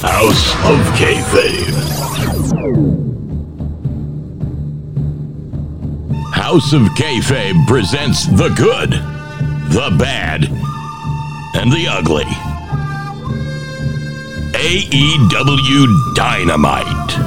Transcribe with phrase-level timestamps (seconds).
[0.00, 1.74] House of Kayfabe.
[6.32, 8.92] House of Kayfabe presents the good,
[9.72, 10.44] the bad,
[11.56, 12.22] and the ugly.
[14.54, 17.18] AEW Dynamite.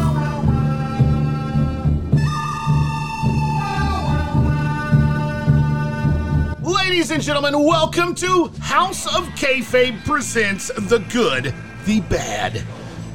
[6.62, 11.54] Ladies and gentlemen, welcome to House of Kayfabe presents the good,
[11.86, 12.64] the bad,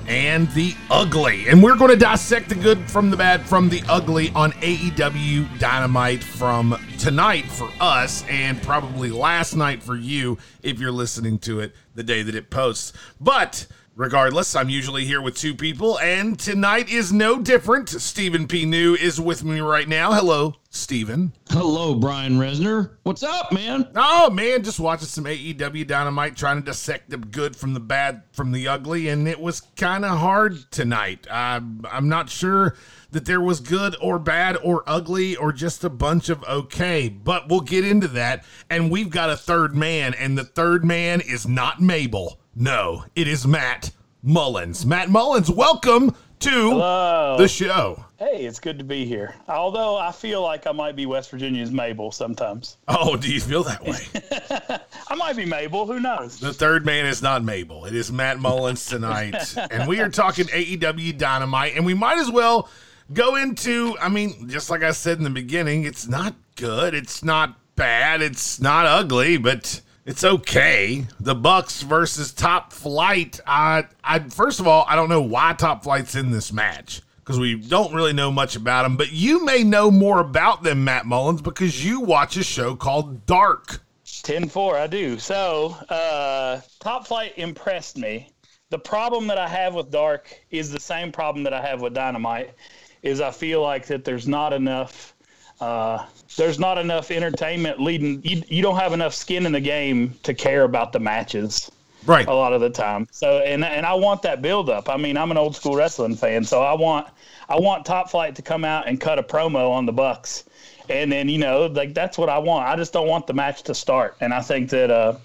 [0.08, 1.48] and the ugly.
[1.48, 5.58] And we're going to dissect the good from the bad from the ugly on AEW
[5.58, 11.60] Dynamite from tonight for us and probably last night for you if you're listening to
[11.60, 12.92] it the day that it posts.
[13.20, 17.88] But Regardless, I'm usually here with two people, and tonight is no different.
[17.88, 18.66] Stephen P.
[18.66, 20.12] New is with me right now.
[20.12, 21.32] Hello, Stephen.
[21.48, 22.90] Hello, Brian Resner.
[23.04, 23.88] What's up, man?
[23.96, 28.24] Oh man, just watching some AEW Dynamite, trying to dissect the good from the bad,
[28.32, 31.26] from the ugly, and it was kind of hard tonight.
[31.30, 32.76] I'm I'm not sure
[33.12, 37.48] that there was good or bad or ugly or just a bunch of okay, but
[37.48, 38.44] we'll get into that.
[38.68, 42.38] And we've got a third man, and the third man is not Mabel.
[42.58, 43.90] No, it is Matt
[44.22, 44.86] Mullins.
[44.86, 47.36] Matt Mullins, welcome to Hello.
[47.36, 48.02] the show.
[48.18, 49.34] Hey, it's good to be here.
[49.46, 52.78] Although I feel like I might be West Virginia's Mabel sometimes.
[52.88, 54.78] Oh, do you feel that way?
[55.08, 55.84] I might be Mabel.
[55.84, 56.40] Who knows?
[56.40, 57.84] The third man is not Mabel.
[57.84, 59.54] It is Matt Mullins tonight.
[59.70, 61.76] and we are talking AEW Dynamite.
[61.76, 62.70] And we might as well
[63.12, 66.94] go into, I mean, just like I said in the beginning, it's not good.
[66.94, 68.22] It's not bad.
[68.22, 71.04] It's not ugly, but it's okay.
[71.18, 73.40] The Bucks versus Top Flight.
[73.46, 77.40] I, I first of all, I don't know why Top Flight's in this match because
[77.40, 78.96] we don't really know much about them.
[78.96, 83.26] But you may know more about them, Matt Mullins, because you watch a show called
[83.26, 83.82] Dark.
[84.22, 85.18] 10 4, I do.
[85.18, 88.30] So, uh, Top Flight impressed me.
[88.70, 91.94] The problem that I have with Dark is the same problem that I have with
[91.94, 92.54] Dynamite.
[93.02, 95.14] Is I feel like that there's not enough
[95.60, 96.06] uh,
[96.36, 98.22] there's not enough entertainment leading.
[98.22, 101.70] You, you don't have enough skin in the game to care about the matches
[102.06, 102.28] Right.
[102.28, 103.08] a lot of the time.
[103.10, 104.88] So and and I want that build up.
[104.88, 107.08] I mean, I'm an old school wrestling fan, so I want
[107.48, 110.44] I want Top Flight to come out and cut a promo on the Bucks.
[110.88, 112.68] And then, you know, like that's what I want.
[112.68, 114.16] I just don't want the match to start.
[114.20, 115.16] And I think that uh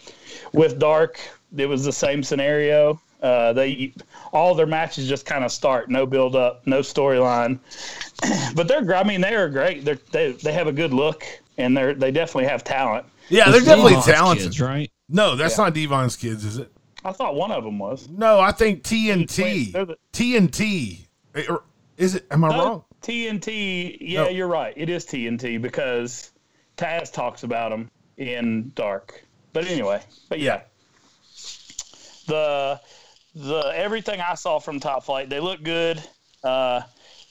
[0.54, 1.20] with Dark,
[1.56, 3.00] it was the same scenario.
[3.22, 3.94] Uh, they
[4.34, 7.60] all their matches just kind of start, no build up, no storyline.
[8.56, 9.86] but they're, I mean, they are great.
[9.86, 11.24] They're, they they have a good look,
[11.58, 13.06] and they're they definitely have talent.
[13.30, 14.44] Yeah, they're It's definitely Devon's talented.
[14.46, 14.92] kids, right?
[15.08, 16.72] No, that's not Devon's kids, is it?
[17.06, 18.08] I thought one of them was.
[18.10, 19.72] No, I think TNT.
[19.72, 21.00] They're the- TNT.
[21.50, 21.64] Or-
[21.98, 22.26] Is it?
[22.32, 22.84] Am I wrong?
[23.02, 24.30] TNT, yeah, No.
[24.30, 24.74] you're right.
[24.76, 26.32] It is TNT because
[26.78, 29.24] Taz talks about them in Dark.
[29.54, 30.62] But anyway, but yeah,
[32.28, 32.80] the
[33.36, 36.02] the everything I saw from Top Flight, they look good.
[36.44, 36.82] Uh,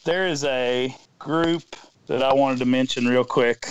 [0.05, 3.66] there is a group that I wanted to mention real quick.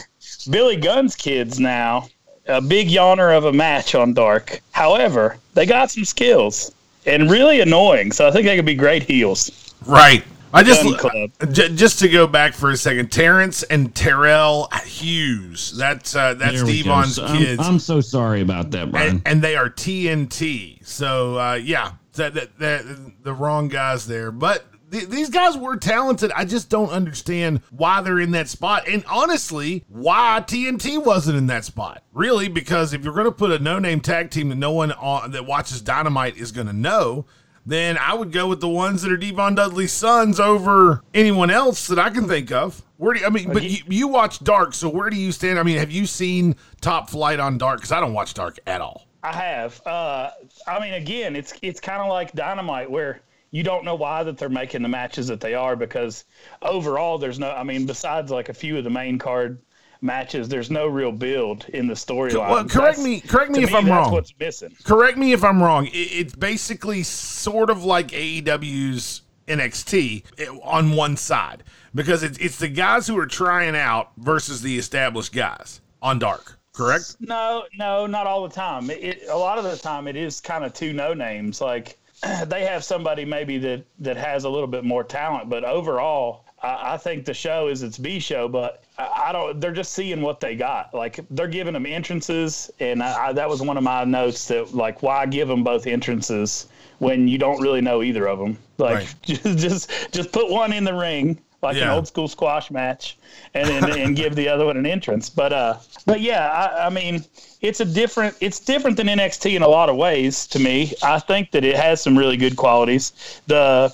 [0.50, 2.08] Billy Gunn's kids now,
[2.48, 4.62] a big yawner of a match on Dark.
[4.72, 6.72] However, they got some skills
[7.06, 9.74] and really annoying, so I think they could be great heels.
[9.86, 10.24] Right.
[10.54, 11.54] I just Gunn Club.
[11.54, 13.12] j- just to go back for a second.
[13.12, 15.76] Terrence and Terrell Hughes.
[15.78, 16.90] That's uh, that's There we go.
[16.90, 19.10] Devon's So I'm- kids, I'm, so sorry about that, Brian.
[19.10, 20.86] and, and they are TNT.
[20.86, 24.66] So uh, yeah, that, that, that the wrong guys there, but.
[24.92, 26.32] th- These guys were talented.
[26.36, 28.88] I just don't understand why they're in that spot.
[28.88, 32.02] And honestly, why TNT wasn't in that spot.
[32.14, 35.30] Really, because if you're going to put a no-name tag team that no one on,
[35.32, 37.26] that watches Dynamite is going to know,
[37.68, 41.86] then I would go with the ones that are Devon Dudley's sons over anyone else
[41.88, 42.82] that I can think of.
[42.98, 43.54] Where do you, I mean?
[43.54, 45.60] But you, you watch Dark, so where do you stand?
[45.60, 47.78] I mean, have you seen Top Flight on Dark?
[47.78, 49.06] Because I don't watch Dark at all.
[49.24, 49.86] I have.
[49.86, 50.32] Uh,
[50.68, 53.22] I mean, again, it's it's kind of like Dynamite, where
[53.52, 56.26] you don't know why that they're making the matches that they are because
[56.62, 57.52] overall, there's no.
[57.52, 59.60] I mean, besides like a few of the main card
[60.02, 62.50] matches, there's no real build in the storyline.
[62.50, 64.14] Well, correct That's- me- correct me if I'm that's wrong.
[64.14, 64.76] What's missing?
[64.84, 65.88] Correct me if I'm wrong.
[65.88, 71.64] It, it's basically sort of like AEW's NXT eh, on one side
[71.94, 76.59] because it's it's the guys who are trying out versus the established guys on Dark.
[76.80, 77.18] Correct?
[77.20, 78.90] No, no, not all the time.
[78.90, 81.60] It, it, a lot of the time, it is kind of two no names.
[81.60, 82.00] Like
[82.48, 86.94] they have somebody maybe that that has a little bit more talent, but overall, I,
[86.94, 88.48] I think the show is its B show.
[88.48, 89.60] But I, I don't.
[89.60, 90.94] They're just seeing what they got.
[90.94, 95.04] Like they're giving them entrances, and I, that was one of my notes that like
[95.04, 96.68] why give them both entrances
[97.00, 98.58] when you don't really know either of them.
[98.78, 99.16] Like Right.
[99.24, 103.18] just just just put one in the ring like an old school squash match,
[103.54, 105.30] and then and give the other one an entrance.
[105.30, 107.26] But uh, but yeah, I, I mean,
[107.62, 108.36] it's a different.
[108.40, 110.48] It's different than NXT in a lot of ways.
[110.48, 113.42] To me, I think that it has some really good qualities.
[113.48, 113.94] The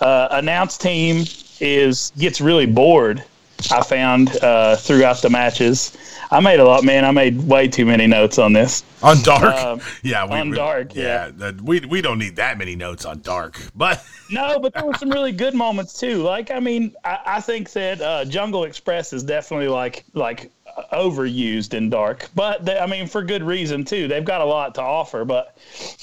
[0.00, 1.24] uh, announce team
[1.60, 3.24] is gets really bored.
[3.70, 5.96] I found uh, throughout the matches.
[6.30, 7.04] I made a lot, man.
[7.04, 8.84] I made way too many notes on this.
[9.02, 11.30] On Dark, Um, yeah, we, on we- Dark, yeah.
[11.36, 14.94] that- we we don't need that many notes on Dark, but No, but there were
[14.94, 16.22] some really good moments too.
[16.22, 20.82] Like, I mean, I, I think that uh, Jungle Express is definitely like like uh,
[20.92, 24.06] overused in Dark, but they, I mean for good reason too.
[24.08, 25.56] They've got a lot to offer, but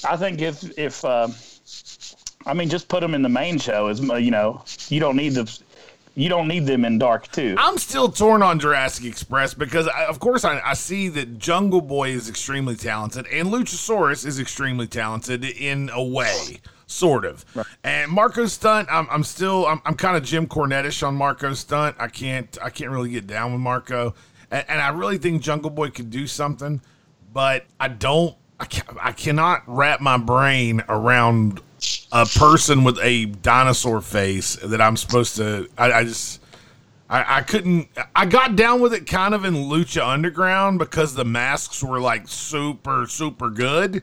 [0.08, 1.34] I think if if um,
[2.46, 5.30] I mean just put them in the main show is you know you don't need
[5.34, 5.58] the
[6.14, 7.56] you don't need them in Dark too.
[7.58, 11.80] I'm still torn on Jurassic Express because, I, of course, I, I see that Jungle
[11.80, 17.44] Boy is extremely talented and Luchasaurus is extremely talented in a way, sort of.
[17.82, 21.96] And Marco Stunt, I'm, I'm still, I'm, I'm kind of Jim Cornettish on Marco Stunt.
[21.98, 24.14] I can't, I can't really get down with Marco,
[24.50, 26.80] and, and I really think Jungle Boy could do something,
[27.32, 28.66] but I don't, I,
[29.02, 31.60] I cannot wrap my brain around
[32.12, 35.68] a person with a dinosaur face that I'm supposed to.
[35.76, 36.40] I, I just.
[37.08, 37.88] I, I couldn't.
[38.16, 42.26] I got down with it kind of in Lucha Underground because the masks were like
[42.26, 44.02] super, super good.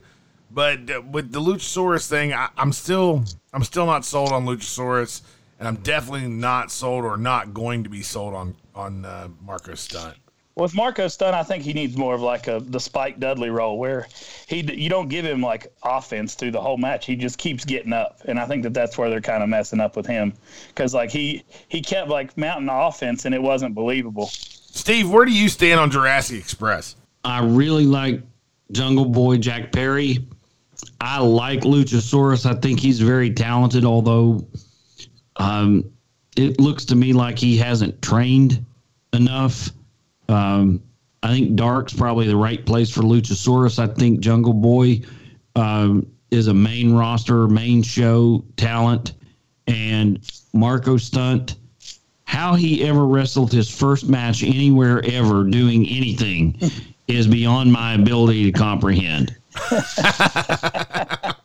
[0.52, 3.24] But uh, with the Luchasaurus thing, I, I'm still,
[3.54, 5.22] I'm still not sold on Luchasaurus,
[5.58, 9.74] and I'm definitely not sold or not going to be sold on on uh, Marco
[9.76, 10.18] Stunt.
[10.62, 13.80] With Marco Stunt, I think he needs more of like a the Spike Dudley role
[13.80, 14.08] where
[14.48, 17.08] he you don't give him like offense through the whole match.
[17.08, 19.80] He just keeps getting up, and I think that that's where they're kind of messing
[19.80, 20.34] up with him
[20.68, 24.28] because like he he kept like mounting offense and it wasn't believable.
[24.28, 26.96] Steve, where do you stand on Jurassic Express?
[27.26, 28.22] I really like
[28.72, 30.20] Jungle Boy Jack Perry.
[31.00, 32.46] I like Luchasaurus.
[32.46, 34.46] I think he's very talented, although
[35.38, 35.92] um,
[36.38, 38.64] it looks to me like he hasn't trained
[39.14, 39.72] enough.
[40.32, 40.82] Um,
[41.24, 43.78] I think Dark's probably the right place for Luchasaurus.
[43.78, 45.02] I think Jungle Boy
[45.56, 49.14] um, is a main roster, main show talent,
[49.68, 50.20] and
[50.54, 51.58] Marco Stunt.
[52.24, 56.58] How he ever wrestled his first match anywhere ever doing anything
[57.08, 59.36] is beyond my ability to comprehend.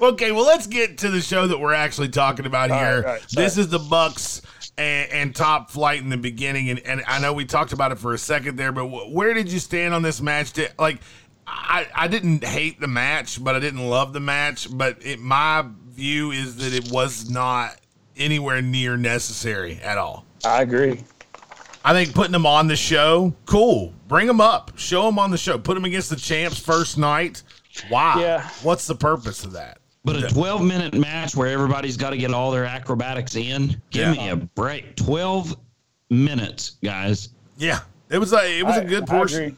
[0.00, 2.78] Okay, well, let's get to the show that we're actually talking about here.
[2.78, 4.42] right, all right, this is the Bucks
[4.78, 7.98] and, and Top Flight in the beginning, and, and I know we talked about it
[7.98, 10.52] for a second there, but wh- where did you stand on this match?
[10.52, 11.00] Did, like,
[11.46, 14.68] I, I didn't hate the match, but I didn't love the match.
[14.70, 17.76] But it, my view is that it was not
[18.16, 20.24] anywhere near necessary at all.
[20.44, 21.02] I agree.
[21.84, 23.94] I think putting them on the show, cool.
[24.08, 27.42] Bring them up, show them on the show, put them against the champs first night.
[27.88, 28.20] Why?
[28.20, 28.48] Yeah.
[28.62, 29.78] What's the purpose of that?
[30.14, 34.14] But a 12 minute match where everybody's got to get all their acrobatics in, give
[34.14, 34.22] Yeah.
[34.24, 34.96] me a break.
[34.96, 35.56] 12
[36.10, 37.30] minutes, guys.
[37.56, 39.42] Yeah, it was a it was a I- good I portion.
[39.44, 39.56] agree.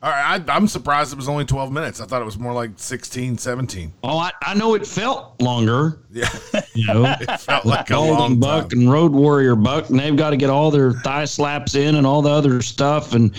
[0.00, 2.00] All right, I, I'm surprised it was only 12 minutes.
[2.00, 3.92] I thought it was more like 16, 17.
[4.04, 5.98] Oh, I, I know it felt longer.
[6.12, 6.28] Yeah,
[6.74, 8.78] You know, it felt like a long Golden Buck time.
[8.82, 12.06] and Road Warrior Buck, and they've got to get all their thigh slaps in and
[12.06, 13.34] all the other stuff and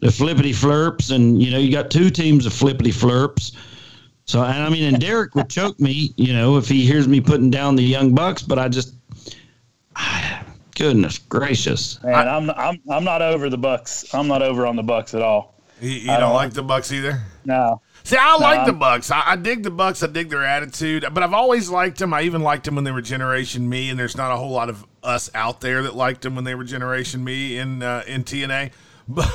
[0.00, 1.10] the flippity flirps.
[1.10, 3.52] And, you know, you got two teams of flippity flirps.
[4.26, 7.20] So, and I mean, and Derek would choke me, you know, if he hears me
[7.20, 8.94] putting down the Young Bucks, but I just,
[10.76, 12.02] goodness gracious.
[12.02, 14.12] Man, I'm I'm I'm not over the Bucks.
[14.14, 15.54] I'm not over on the Bucks at all.
[15.80, 17.20] You, you don't, don't- like the Bucks either.
[17.44, 17.80] No.
[18.04, 18.66] See, I like No.
[18.66, 19.10] the Bucks.
[19.10, 20.02] I, I dig the Bucks.
[20.02, 21.06] I dig their attitude.
[21.12, 22.12] But I've always liked them.
[22.12, 23.88] I even liked them when they were Generation Me.
[23.88, 26.54] And there's not a whole lot of us out there that liked them when they
[26.54, 28.72] were Generation Me in uh, in TNA.
[29.06, 29.28] But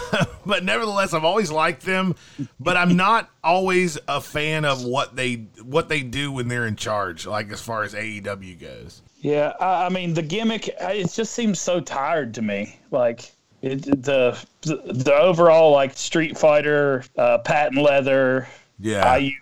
[0.45, 2.15] but nevertheless, I've always liked them.
[2.59, 6.75] But I'm not always a fan of what they what they do when they're in
[6.75, 7.27] charge.
[7.27, 9.01] Like as far as AEW goes.
[9.21, 10.67] Yeah, I, I mean the gimmick.
[10.67, 12.79] It just seems so tired to me.
[12.89, 18.47] Like it, the the overall like Street Fighter, uh, patent leather.
[18.79, 19.05] Yeah.
[19.05, 19.35] I,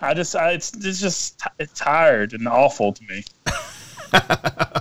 [0.00, 3.22] I just I, it's it's just it's tired and awful to me.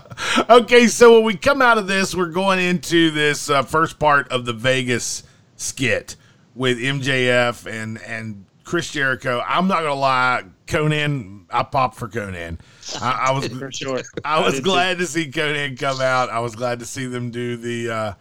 [0.49, 4.31] Okay, so when we come out of this, we're going into this uh, first part
[4.31, 5.23] of the Vegas
[5.57, 6.15] skit
[6.55, 9.43] with MJF and and Chris Jericho.
[9.47, 12.59] I'm not gonna lie, Konnan, I popped for Konnan.
[13.01, 14.01] I, I was For sure.
[14.25, 14.61] I was too.
[14.61, 16.29] glad to see Konnan come out.
[16.29, 18.13] I was glad to see them do the uh,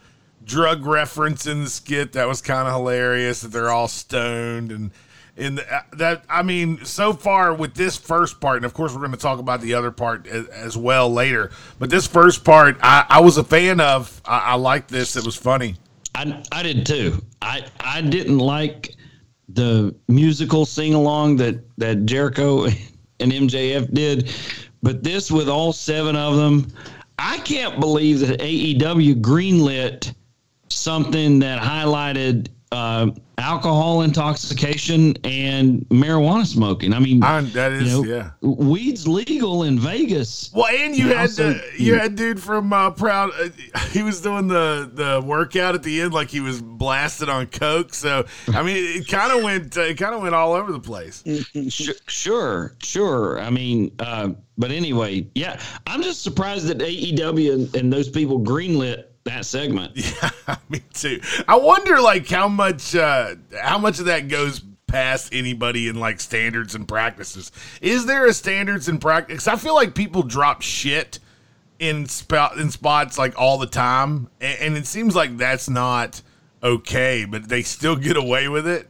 [0.45, 2.12] drug reference in the skit.
[2.12, 3.41] That was kind of hilarious.
[3.43, 4.91] That they're all stoned and.
[5.38, 8.92] In the, uh, that, I mean, so far with this first part, and of course
[8.92, 11.52] we're going to talk about the other part as, as well later.
[11.78, 14.21] But this first part, I, I was a fan of.
[14.25, 15.14] I, I liked this.
[15.14, 15.76] It was funny.
[16.14, 17.23] I, I did too.
[17.40, 18.97] I, I didn't like
[19.49, 22.64] the musical sing along that, that Jericho
[23.21, 24.35] and MJF did,
[24.83, 26.66] but this with all seven of them,
[27.18, 30.14] I can't believe that AEW greenlit
[30.68, 36.93] something that highlighted uh, alcohol intoxication and marijuana smoking.
[36.93, 38.31] I mean, I, that is you know, yeah.
[38.43, 40.51] weed's legal in Vegas.
[40.53, 43.31] Well, and you Yeah, had so- uh, you had dude from uh, Proud.
[43.41, 43.49] Uh,
[43.91, 47.95] he was doing the the workout at the end like he was blasted on coke.
[47.95, 50.81] So I mean, it, kind of went uh, it kind of went all over the
[50.81, 51.23] place.
[51.69, 53.41] Sh- sure, sure.
[53.41, 58.41] I mean, uh, but anyway, yeah, I'm just surprised that AEW and, and those people
[58.41, 59.93] greenlit that segment.
[59.97, 61.21] Yeah, me too.
[61.47, 66.21] I wonder like how much uh, how much of that goes past anybody in like
[66.21, 67.53] standards and practices.
[67.81, 69.47] Is there a standards and practice?
[69.47, 71.19] I feel like people drop shit
[71.79, 76.23] in spot in spots like all the time, and, and it seems like that's not
[76.63, 78.89] okay, but they still get away with it.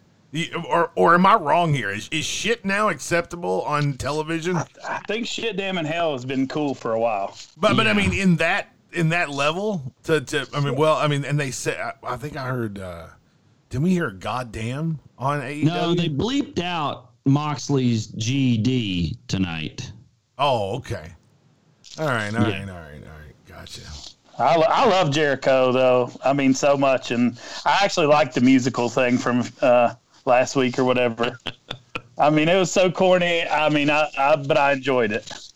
[0.69, 1.89] Or, or am I wrong here?
[1.91, 4.59] Is, is shit now acceptable on television?
[4.87, 7.37] I think shit damn in hell has been cool for a while.
[7.57, 11.07] But but I mean in that in that level to, to I mean well I
[11.09, 13.07] mean and they said I, I think I heard uh
[13.71, 15.65] did we hear goddamn on AEW?
[15.65, 19.93] No, they bleeped out Moxley's GD tonight.
[20.39, 21.13] oh okay.
[21.99, 22.73] All right, all right, Yeah.
[22.73, 23.35] all right, all right.
[23.49, 23.81] Gotcha.
[24.39, 26.11] I, I love Jericho though.
[26.25, 30.79] I mean so much, and I actually like the musical thing from uh, last week
[30.79, 31.37] or whatever.
[32.19, 33.43] I mean, it was so corny.
[33.49, 35.48] I mean, I, I but I enjoyed it.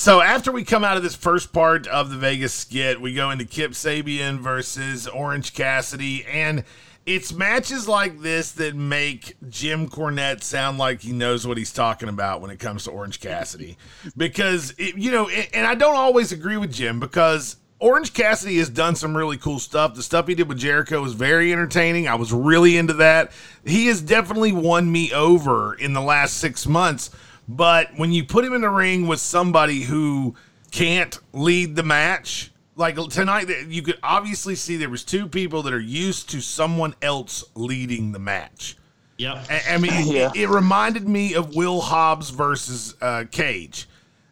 [0.00, 3.30] So after we come out of this first part of the Vegas skit, we go
[3.30, 6.64] into Kip Sabian versus Orange Cassidy, and
[7.04, 12.08] it's matches like this that make Jim Cornette sound like he knows what he's talking
[12.08, 13.76] about when it comes to Orange Cassidy,
[14.16, 17.56] because it, you know, and and I don't always agree with Jim because.
[17.82, 19.94] Orange Cassidy has done some really cool stuff.
[19.94, 22.08] The stuff he did with Jericho was very entertaining.
[22.08, 23.32] I was really into that.
[23.64, 27.08] He has definitely won me over in the last six months.
[27.56, 30.36] But when you put him in the ring with somebody who
[30.70, 35.72] can't lead the match, like tonight, you could obviously see there was two people that
[35.72, 38.76] are used to someone else leading the match.
[39.18, 39.46] Yep.
[39.50, 40.30] I, I mean, it- Yeah.
[40.34, 43.88] it, reminded me of Will Hobbs versus uh, Cage.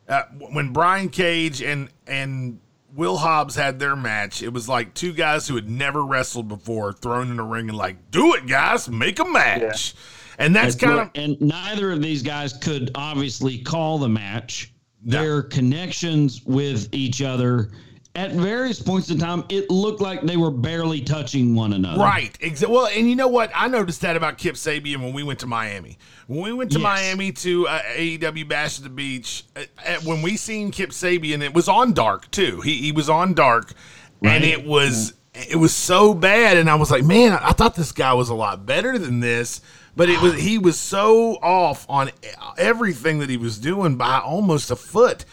[0.09, 2.61] Uh, when Brian Cage and and
[2.95, 6.93] Will Hobbs had their match, it was like two guys who had never wrestled before
[6.93, 9.95] thrown in the ring and like, do it, guys, make a match.
[10.39, 14.73] And that's kind of and neither of these guys could obviously call the match.
[15.05, 17.71] Their connections with each other
[18.19, 22.01] at various points in time, it looked like they were barely touching one another.
[22.01, 22.37] Right.
[22.69, 23.53] Well, and you know what?
[23.55, 25.99] I noticed that about Kip Sabian when we went to Miami.
[26.27, 26.83] When we went to Yes.
[26.83, 29.63] Miami to uh, AEW Bash at the Beach, uh,
[30.03, 32.61] when we seen Kip Sabian, it was on Dark too.
[32.61, 33.73] He he was on Dark,
[34.21, 37.93] and it was it was so bad, and I was like, man, I thought this
[37.93, 39.61] guy was a lot better than this.
[39.99, 42.11] But it was he was so off on
[42.57, 45.25] everything that he was doing by almost a foot.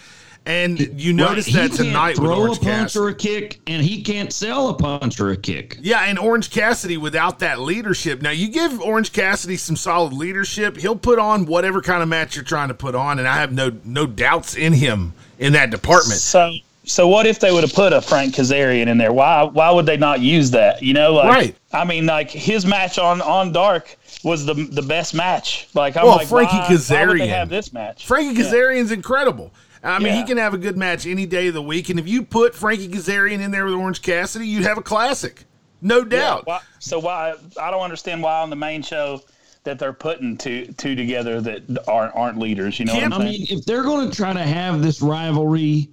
[0.47, 3.03] And you noticed Right, that he tonight can't with throw Orange a punch Cassidy.
[3.03, 5.77] or a kick, and he can't sell a punch or a kick.
[5.81, 8.21] Yeah, and Orange Cassidy without that leadership.
[8.21, 12.35] Now you give Orange Cassidy some solid leadership, he'll put on whatever kind of match
[12.35, 15.71] you're trying to put on, and I have no no doubts in him in that
[15.71, 16.19] department.
[16.19, 16.51] So,
[16.83, 19.13] so what if they would have put a Frank Kazarian in there?
[19.13, 20.83] Why, why would they not use that?
[20.83, 21.55] You know, like, Right.
[21.73, 25.69] I mean, like his match on on Dark was the the best match.
[25.73, 27.17] Like, I'm Well, like, Frankie why, why would Kazarian.
[27.19, 28.05] they have this match?
[28.05, 28.47] Frankie Yeah.
[28.49, 29.53] Kazarian's incredible.
[29.83, 32.07] I mean, he can have a good match any day of the week, and if
[32.07, 35.43] you put Frankie Kazarian in there with Orange Cassidy, you'd have a classic,
[35.79, 36.47] no Yeah, doubt.
[36.47, 37.35] why, so why?
[37.61, 39.21] I don't understand why on the main show
[39.63, 42.79] that they're putting two two together that aren't aren't leaders.
[42.79, 45.01] You know Kim- what I'm I mean, if they're going to try to have this
[45.03, 45.89] rivalry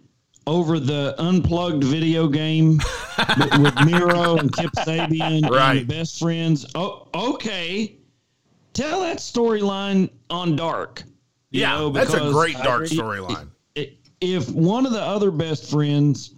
[0.47, 2.81] over the unplugged video game
[3.39, 5.79] with, with Miro and Kip Sabian Right.
[5.79, 7.95] and best friends, oh, okay,
[8.73, 11.03] tell that storyline on Dark.
[11.51, 13.49] yeah, know, that's a great dark storyline.
[14.21, 16.35] If one of the other best friends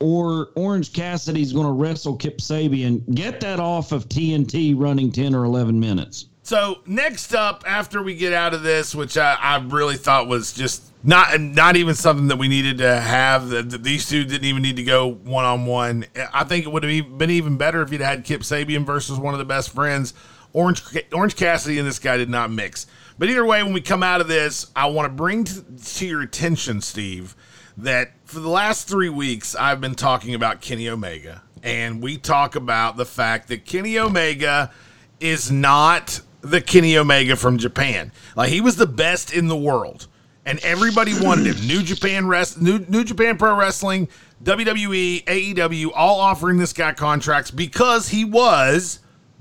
[0.00, 5.34] or Orange Cassidy's going to wrestle Kip Sabian, get that off of TNT running 10
[5.34, 6.26] or 11 minutes.
[6.44, 10.52] So next up, after we get out of this, which I, I really thought was
[10.52, 13.50] just not not even something that we needed to have.
[13.50, 16.06] That these two didn't even need to go one on one.
[16.32, 19.34] I think it would have been even better if you'd had Kip Sabian versus one
[19.34, 20.14] of the best friends.
[20.58, 22.88] Orange Orange Cassidy and this guy did not mix.
[23.16, 26.06] But either way, when we come out of this, I want to bring to, to
[26.06, 27.36] your attention, Steve,
[27.76, 32.56] that for the last three weeks I've been talking about Kenny Omega, and we talk
[32.56, 34.72] about the fact that Kenny Omega
[35.20, 38.10] is not the Kenny Omega from Japan.
[38.34, 40.08] Like he was the best in the world,
[40.44, 41.68] and everybody wanted him.
[41.68, 44.08] New Japan Rest, New New Japan Pro Wrestling,
[44.42, 48.98] WWE, AEW, all offering this guy contracts because he was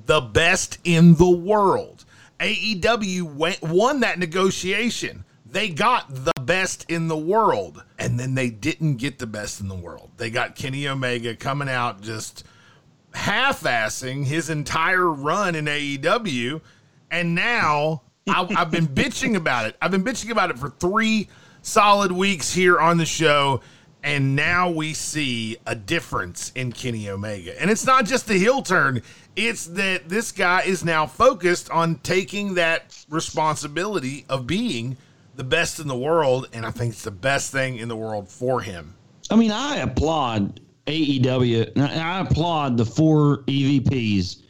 [0.07, 2.05] the best in the world.
[2.39, 5.25] AEW went, won that negotiation.
[5.45, 7.83] They got the best in the world.
[7.99, 10.11] And then they didn't get the best in the world.
[10.17, 12.43] They got Kenny Omega coming out just
[13.13, 16.61] half assing his entire run in AEW.
[17.09, 19.77] And now I, I've been bitching about it.
[19.81, 21.29] I've been bitching about it for three
[21.61, 23.61] solid weeks here on the show.
[24.07, 27.61] And now we see a difference in Kenny Omega.
[27.61, 29.01] And it's not just the heel turn,
[29.35, 34.95] it's that this guy is now focused on taking that responsibility of being
[35.35, 36.47] the best in the world.
[36.53, 38.95] And I think it's the best thing in the world for him.
[39.29, 41.73] I mean, I applaud AEW.
[41.75, 44.41] and I applaud the four EVPs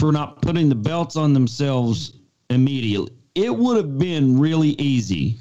[0.00, 2.14] for not putting the belts on themselves
[2.50, 3.12] immediately.
[3.36, 5.36] It would have been really easy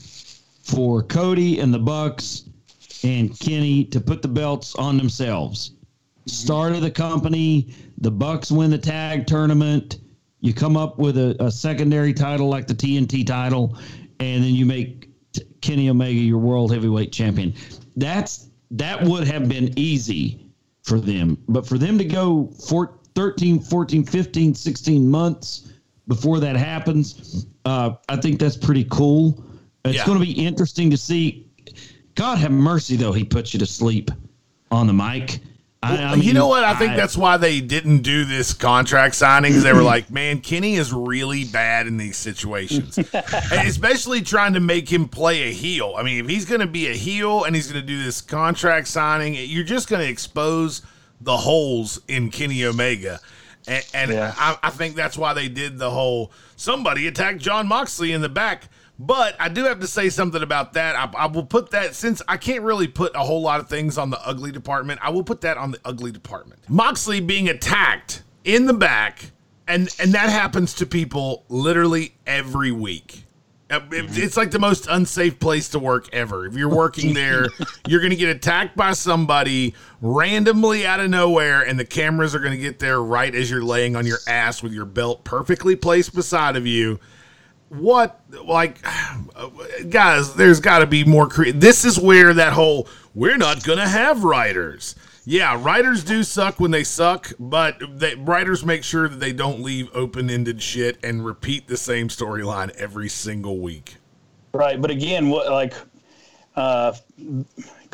[0.61, 2.44] for Cody and the Bucks
[3.05, 5.71] and Kenny to put the belts on themselves.
[6.25, 9.99] Start of the company, the Bucks win the tag tournament.
[10.41, 13.77] You come up with a, a secondary title like the TNT title,
[14.19, 15.09] and then you make
[15.61, 17.53] Kenny Omega your world heavyweight champion.
[17.95, 20.49] That's that would have been easy
[20.81, 21.37] for them.
[21.47, 25.71] But for them to go four, 13, 14, 15, 16 months
[26.07, 29.43] before that happens, uh, I think that's pretty cool.
[29.85, 30.05] It's Yeah.
[30.07, 31.43] going to be interesting to see.
[32.15, 34.09] God have mercy, though, he puts you to sleep
[34.71, 35.39] on the mic.
[35.83, 36.63] I, I you know what?
[36.63, 39.61] I think that's why they didn't do this contract signings.
[39.61, 42.97] They were like, man, Kenny is really bad in these situations,
[43.51, 45.93] especially trying to make him play a heel.
[45.95, 48.21] I mean, if he's going to be a heel and he's going to do this
[48.21, 50.81] contract signing, you're just going to expose
[51.21, 53.19] the holes in Kenny Omega.
[53.67, 54.33] And, and Yeah.
[54.37, 58.29] I, I think that's why they did the whole somebody attacked Jon Moxley in the
[58.29, 58.69] back.
[58.97, 60.95] But I do have to say something about that.
[60.95, 63.97] I, I will put that since I can't really put a whole lot of things
[63.97, 64.99] on the ugly department.
[65.03, 66.61] I will put that on the ugly department.
[66.69, 69.31] Moxley being attacked in the back,
[69.67, 73.23] and and that happens to people literally every week.
[73.69, 76.45] Uh, It's like the most unsafe place to work ever.
[76.45, 77.47] If you're working there,
[77.87, 82.39] you're going to get attacked by somebody randomly out of nowhere, and the cameras are
[82.39, 85.75] going to get there right as you're laying on your ass with your belt perfectly
[85.75, 86.99] placed beside of you
[87.69, 88.79] what like
[89.89, 93.87] guys there's got to be more cre- this is where that whole we're not gonna
[93.87, 94.95] have writers.
[95.25, 99.61] Yeah writers do suck when they suck but they, writers make sure that they don't
[99.61, 103.95] leave open-ended shit and repeat the same storyline every single week.
[104.53, 105.73] Right, but again, what like
[106.55, 106.93] uh,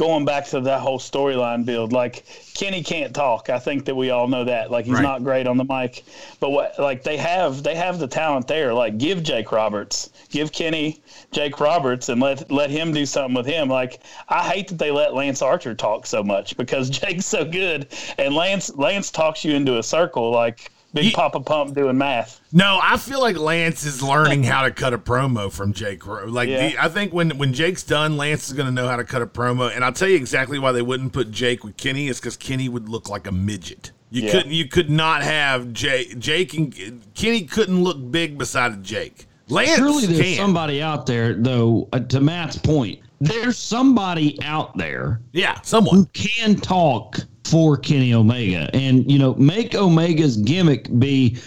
[0.02, 3.52] going back to that whole storyline build, like Kenny can't talk.
[3.52, 4.72] I think that we all know that.
[4.72, 5.04] Like he's Right.
[5.04, 6.04] not great on the mic,
[6.40, 8.74] but what like they have they have the talent there.
[8.74, 11.00] Like give Jake Roberts, give Kenny
[11.32, 13.70] Jake Roberts, and let let him do something with him.
[13.70, 17.86] Like I hate that they let Lance Archer talk so much because Jake's so good,
[18.18, 22.42] and Lance Lance talks you into a circle like Big Ye- Poppa Pump doing math.
[22.52, 26.06] No, I feel like Lance is learning how to cut a promo from Jake.
[26.06, 26.70] Ro- Like Yeah.
[26.70, 29.22] the, I think when when Jake's done, Lance is going to know how to cut
[29.22, 29.74] a promo.
[29.74, 32.68] And I'll tell you exactly why they wouldn't put Jake with Kenny is because Kenny
[32.68, 33.92] would look like a midget.
[34.10, 34.32] You Yeah.
[34.32, 34.52] couldn't.
[34.52, 36.20] You could not have Jake.
[36.20, 39.28] Jake and Kenny couldn't look big beside Jake.
[39.48, 40.38] Lance Surely there's can.
[40.38, 46.06] somebody out there, though, uh, to Matt's point, there's somebody out there yeah, someone who
[46.14, 51.38] can talk for Kenny Omega and, you know, make Omega's gimmick be,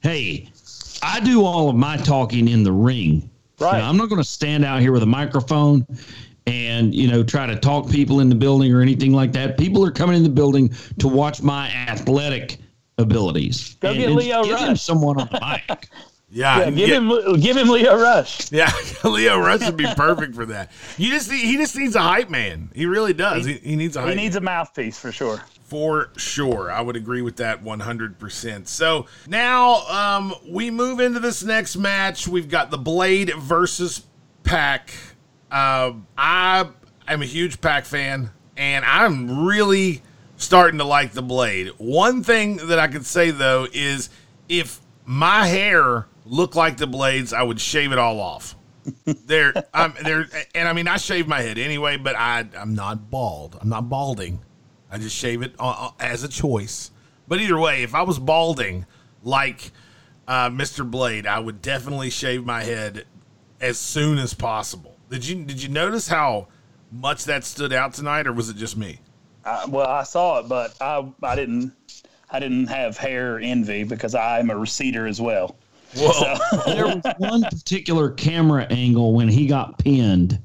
[0.00, 0.48] hey,
[1.02, 3.28] I do all of my talking in the ring.
[3.58, 3.78] Right.
[3.78, 5.86] Now, I'm not going to stand out here with a microphone
[6.46, 9.58] and, you know, try to talk people in the building or anything like that.
[9.58, 12.58] People are coming in the building to watch my athletic
[12.98, 13.76] abilities.
[13.80, 14.82] Go and, get and Lio give him Rush.
[14.82, 15.88] someone on the mic.
[16.34, 16.96] Yeah, Yeah, give yeah.
[16.96, 18.50] him give him Lio Rush.
[18.52, 18.72] Yeah,
[19.04, 20.72] Lio Rush would be perfect for that.
[20.96, 22.70] You just need, he just needs a hype man.
[22.74, 23.44] He really does.
[23.44, 24.10] He, he needs a hype.
[24.10, 25.42] He needs a mouthpiece for sure.
[25.64, 26.70] For sure.
[26.70, 28.66] I would agree with that 100%.
[28.66, 32.26] So now um, we move into this next match.
[32.26, 34.06] We've got the Blade versus
[34.42, 34.92] Pac.
[35.50, 36.68] Uh, I
[37.08, 40.02] am a huge Pac fan, and I'm really
[40.36, 41.68] starting to like the Blade.
[41.78, 44.08] One thing that I could say, though, is
[44.48, 48.56] if my hair looked like the Blades, I would shave it all off.
[49.26, 53.10] There, I'm there, and I mean, I shave my head anyway, but I, I'm not
[53.10, 53.56] bald.
[53.60, 54.40] I'm not balding.
[54.90, 56.90] I just shave it uh, uh, as a choice.
[57.28, 58.86] But either way, if I was balding
[59.22, 59.70] like
[60.26, 60.88] uh, Mr.
[60.88, 63.06] Blade, I would definitely shave my head
[63.60, 64.96] as soon as possible.
[65.08, 66.48] Did you did you notice how
[66.90, 68.98] much that stood out tonight, or was it just me?
[69.44, 71.72] Uh, well, I saw it, but I I didn't
[72.30, 75.56] I didn't have hair envy because I'm a receder as well.
[75.96, 76.36] Whoa!
[76.66, 80.40] there was one particular camera angle when he got pinned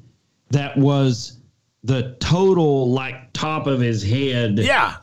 [0.50, 1.40] that was
[1.84, 4.98] the total like top of his head yeah,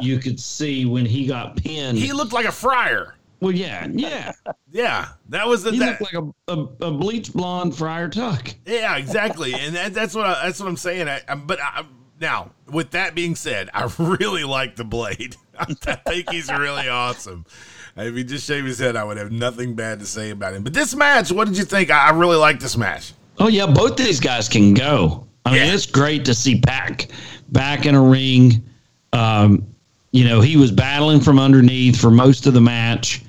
[0.00, 3.14] you could see when he got pinned he looked like a friar.
[3.40, 4.32] Well, yeah, yeah.
[4.70, 8.48] Yeah, that was the He that, looked like a, a, a bleach blonde Friar Tuck.
[8.64, 11.08] yeah, exactly, and that, that's what I, that's what I'm saying.
[11.08, 11.84] I, I, but I,
[12.20, 15.36] now, with that being said, I really like the blade.
[15.58, 17.44] I think he's really awesome.
[17.96, 20.64] If he just shaved his head, I would have nothing bad to say about him.
[20.64, 21.90] But this match, what did you think?
[21.90, 23.12] I, I really like this match.
[23.38, 25.26] Oh yeah, both these guys can go.
[25.44, 25.74] I mean, Yeah.
[25.74, 27.08] it's great to see Pac
[27.50, 28.64] back in a ring.
[29.12, 29.64] Um,
[30.12, 33.22] you know, he was battling from underneath for most of the match,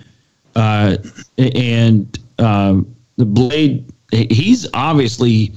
[0.56, 0.98] uh,
[1.38, 3.92] and um, the blade.
[4.12, 5.52] He's obviously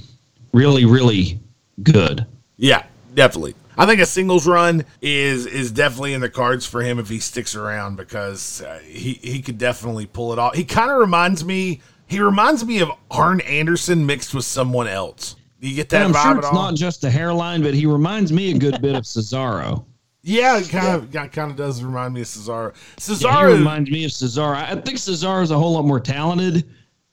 [0.53, 1.39] really, really
[1.83, 2.25] good.
[2.57, 3.53] Yeah, definitely.
[3.79, 7.19] I think a singles run is is definitely in the cards for him if he
[7.19, 10.53] sticks around because uh, he he could definitely pull it off.
[10.55, 11.81] He kind of reminds me.
[12.05, 15.35] He reminds me of Arn Anderson mixed with someone else.
[15.61, 16.53] You get that And I'm vibe sure at it's all?
[16.53, 19.85] not just the hairline, but he reminds me a good bit of Cesaro.
[20.23, 22.73] yeah, it kind of kind of does remind me of Cesaro.
[22.73, 24.55] Yeah, Cesaro he reminds me of Cesaro.
[24.55, 26.67] I think Cesaro is a whole lot more talented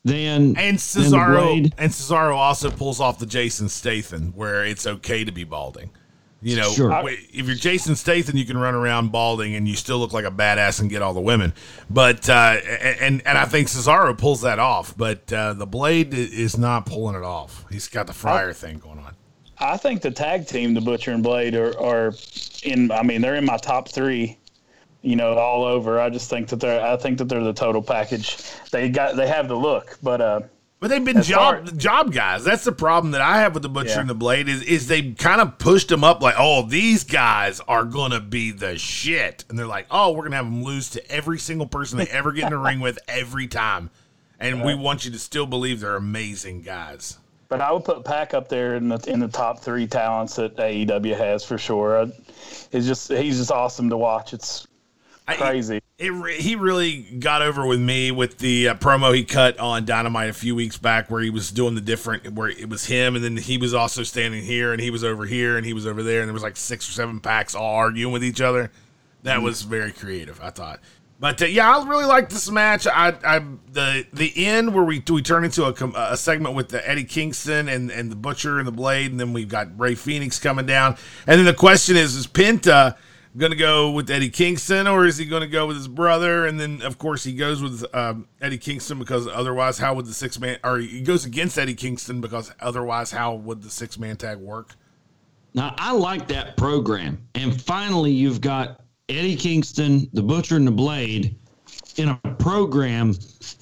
[0.04, 1.74] than and Cesaro Blade.
[1.78, 5.90] and Cesaro also pulls off the Jason Statham where it's okay to be balding.
[6.42, 6.92] You know, Sure.
[7.08, 10.30] if you're Jason Statham, you can run around balding and you still look like a
[10.30, 11.54] badass and get all the women.
[11.88, 12.56] But uh,
[13.00, 17.16] and and I think Cesaro pulls that off, but uh, the Blade is not pulling
[17.16, 17.64] it off.
[17.70, 19.14] He's got the friar thing going on.
[19.58, 22.12] I think the tag team, the Butcher and Blade, are, are
[22.62, 22.90] in.
[22.92, 24.38] I mean, they're in my top three.
[25.02, 26.00] You know, all over.
[26.00, 26.84] I just think that they're.
[26.84, 28.36] I think that they're the total package.
[28.72, 29.16] They got.
[29.16, 30.40] They have the look, but uh,
[30.78, 32.44] But they've been job job guys.
[32.44, 34.00] That's the problem that I have with the Butcher Yeah.
[34.00, 37.60] and the Blade is is they kind of pushed them up like, oh, these guys
[37.66, 41.10] are gonna be the shit, and they're like, oh, we're gonna have them lose to
[41.10, 43.88] every single person they ever get in the ring with every time,
[44.38, 47.16] and we want you to still believe they're amazing guys.
[47.48, 50.56] but I would put Pac up there in the in the top three talents that
[50.56, 52.06] AEW has for sure.
[52.70, 54.34] It's just he's just awesome to watch.
[54.34, 54.65] It's
[55.26, 55.80] I- crazy.
[55.98, 60.28] It, he really got over with me with the uh, promo he cut on Dynamite
[60.28, 63.24] a few weeks back, where he was doing the different, where it was him, and
[63.24, 66.02] then he was also standing here, and he was over here, and he was over
[66.02, 68.70] there, and there was like six or seven packs all arguing with each other.
[69.22, 70.80] That was very creative, I thought.
[71.18, 72.86] But uh, yeah, I really like this match.
[72.86, 73.38] I, I
[73.72, 77.68] the the end where we we turn into a, a segment with the Eddie Kingston
[77.68, 80.96] and and the Butcher and the Blade, and then we've got Rey Fenix coming down,
[81.26, 82.96] and then the question is: Is Penta
[83.36, 86.46] going to go with Eddie Kingston, or is he going to go with his brother?
[86.46, 90.14] And then, of course, he goes with um, Eddie Kingston because otherwise, how would the
[90.14, 90.58] six man?
[90.64, 94.74] Or he goes against Eddie Kingston because otherwise, how would the six man tag work?
[95.54, 100.72] Now I like that program, and finally you've got Eddie Kingston, the Butcher and the
[100.72, 101.36] Blade,
[101.96, 103.14] in a program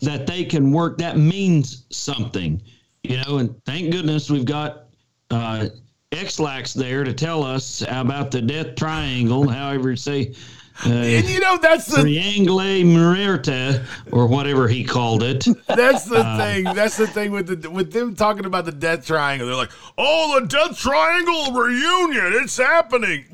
[0.03, 0.99] that they can work.
[0.99, 2.61] That means something,
[3.05, 3.39] you know.
[3.39, 4.89] And thank goodness we've got
[5.31, 5.69] uh,
[6.15, 10.35] X-Lax there to tell us about the Death Triangle, however you say.
[10.85, 15.47] Uh, And you know that's the Triangle Muerta, or whatever he called it.
[15.69, 16.65] That's the thing.
[16.65, 19.47] That's the thing with the with them talking about the Death Triangle.
[19.47, 22.33] They're like, "Oh, the Death Triangle reunion!
[22.43, 23.25] It's happening."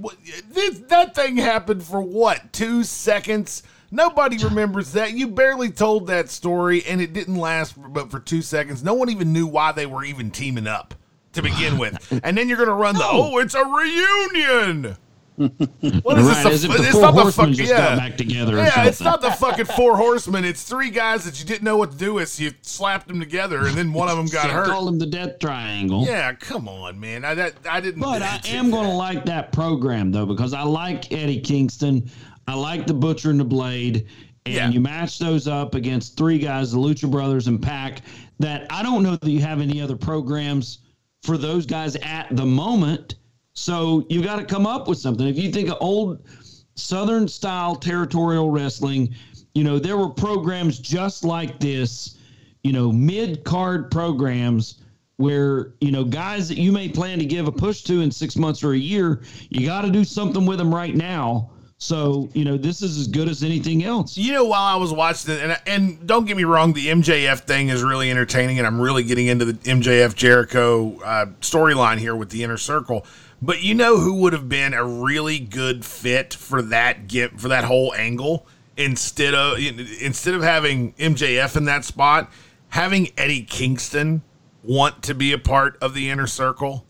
[0.51, 2.53] This, that thing happened for what?
[2.53, 3.62] Two seconds.
[3.90, 5.12] Nobody remembers that.
[5.12, 8.85] You barely told that story, and it didn't last but for two seconds.
[8.85, 10.95] No one even knew why they were even teaming up
[11.33, 12.21] to begin with.
[12.25, 14.97] And then you're gonna run the oh, it's a reunion.
[15.38, 16.64] What is Right, this?
[16.64, 17.97] a- the it's four not the just yeah.
[17.97, 18.57] back together.
[18.57, 20.45] Yeah, it's not the fucking four horsemen.
[20.45, 22.29] It's three guys that you didn't know what to do with.
[22.29, 24.66] So you slapped them together, and then one of them got hurt.
[24.66, 26.05] called him the Death Triangle.
[26.05, 27.25] Yeah, come on, man.
[27.25, 28.03] I that I didn't.
[28.03, 32.11] But I am going to like that program though because I like Eddie Kingston,
[32.47, 34.09] I like the Butcher and the Blade,
[34.45, 34.69] and Yeah.
[34.69, 38.03] you match those up against three guys, the Lucha Brothers and Pac.
[38.40, 40.81] That I don't know that you have any other programs
[41.22, 43.16] for those guys at the moment.
[43.54, 45.26] So you've got to come up with something.
[45.26, 46.26] If you think of old
[46.74, 49.14] Southern style territorial wrestling,
[49.54, 52.18] you know there were programs just like this,
[52.62, 54.83] you know, mid card programs
[55.16, 58.37] where you know guys that you may plan to give a push to in six
[58.37, 61.50] months or a year, you got to do something with them right now.
[61.83, 64.16] So you know this is as good as anything else.
[64.16, 67.40] You know, while I was watching it, and and don't get me wrong, the MJF
[67.40, 72.14] thing is really entertaining, and I'm really getting into the MJF Jericho uh, storyline here
[72.14, 73.07] with the inner circle.
[73.40, 77.49] But you know who would have been a really good fit for that get for
[77.49, 82.31] that whole angle instead of instead of having MJF in that spot,
[82.69, 84.21] having Eddie Kingston
[84.62, 86.85] want to be a part of the inner circle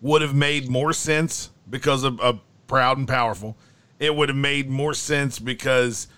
[0.00, 3.56] would have made more sense because of, of proud and powerful.
[4.04, 6.08] It would have made more sense because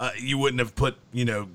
[0.00, 1.48] uh, you wouldn't have put you know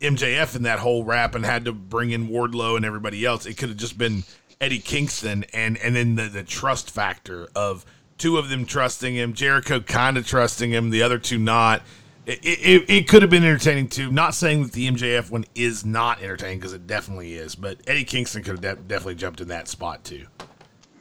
[0.00, 3.46] MJF in that whole rap and had to bring in Wardlow and everybody else.
[3.46, 4.24] It could have just been
[4.60, 7.84] Eddie Kingston and and then the, the trust factor of
[8.18, 11.82] two of them trusting him, Jericho kind of trusting him, the other two not.
[12.26, 14.10] It, it, it could have been entertaining too.
[14.10, 18.04] Not saying that the MJF one is not entertaining because it definitely is, but Eddie
[18.04, 20.24] Kingston could have de- definitely jumped in that spot too.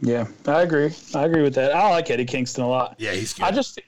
[0.02, 0.91] Yeah, I agree.
[1.15, 1.74] I agree with that.
[1.74, 2.96] I like Eddie Kingston a lot.
[2.98, 3.43] Yeah, he's good.
[3.43, 3.80] I just,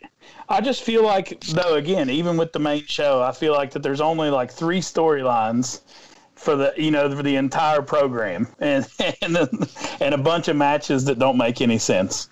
[0.48, 3.84] I just feel like though again, even with the main show, I feel like that
[3.84, 5.82] there's only like three storylines
[6.36, 8.88] for the you know for the entire program, and
[9.22, 9.38] and
[10.00, 12.30] and a bunch of matches that don't make any sense.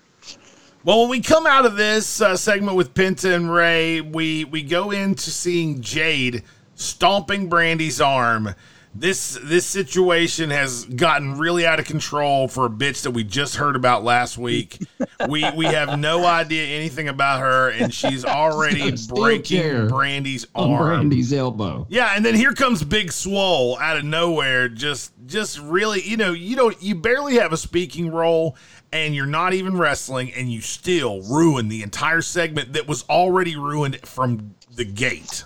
[0.84, 4.62] Well, when we come out of this uh, segment with Penta and Rey, we we
[4.62, 8.54] go into seeing Jade stomping Brandi's arm.
[8.96, 13.56] This this situation has gotten really out of control for a bitch that we just
[13.56, 14.78] heard about last week.
[15.28, 21.00] we we have no idea anything about her, and she's already Steel breaking Brandi's arm.
[21.00, 21.86] Brandi's elbow.
[21.88, 26.32] Yeah, and then here comes Big Swole out of nowhere, just just really, you know,
[26.32, 28.56] you don't you barely have a speaking role
[28.92, 33.56] and you're not even wrestling and you still ruin the entire segment that was already
[33.56, 35.44] ruined from the gate.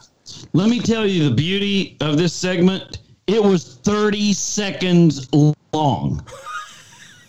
[0.52, 2.98] Let me tell you the beauty of this segment.
[3.28, 5.28] It was 30 seconds
[5.74, 6.24] long.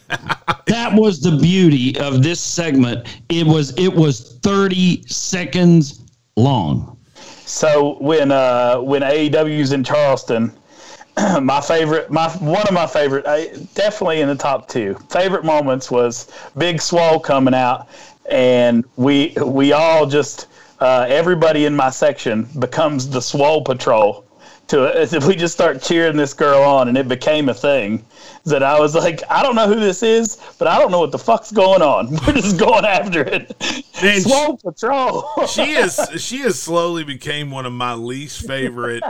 [0.65, 3.05] that was the beauty of this segment.
[3.27, 6.05] It was it was 30 seconds
[6.37, 6.97] long.
[7.45, 10.53] So when uh when AEW's in Charleston,
[11.41, 15.91] my favorite, my one of my favorite, I, definitely in the top two favorite moments
[15.91, 17.89] was Big Swole coming out,
[18.31, 20.47] and we we all just
[20.79, 24.23] uh, everybody in my section becomes the Swole Patrol.
[24.69, 28.05] To it if we just start cheering this girl on, and it became a thing
[28.45, 31.11] that I was like, I don't know who this is, but I don't know what
[31.11, 32.11] the fuck's going on.
[32.27, 33.55] We're just going after it.
[34.01, 35.27] Man, Swole Patrol.
[35.47, 39.03] She is she has slowly became one of my least favorite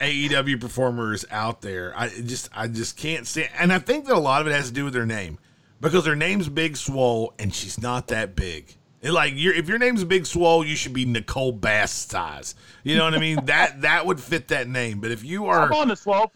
[0.00, 1.92] AEW performers out there.
[1.96, 4.68] I just I just can't stand and I think that a lot of it has
[4.68, 5.38] to do with her name.
[5.80, 8.74] Because her name's Big Swole and she's not that big.
[9.00, 12.54] It, like your if your name's Big Swole, you should be Nicole Bass size.
[12.82, 13.44] You know what I mean?
[13.46, 15.00] that that would fit that name.
[15.00, 16.32] But if you are I'm on the Swole,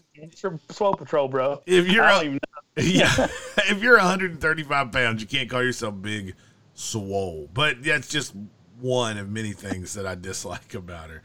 [0.70, 1.62] Swole Patrol, bro.
[1.66, 2.38] if you're I a- don't even know.
[2.82, 3.26] yeah,
[3.70, 6.34] if you're 135 pounds, you can't call yourself big
[6.74, 7.48] swole.
[7.52, 8.34] But that's just
[8.80, 11.22] one of many things that I dislike about her.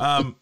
[0.00, 0.36] Um,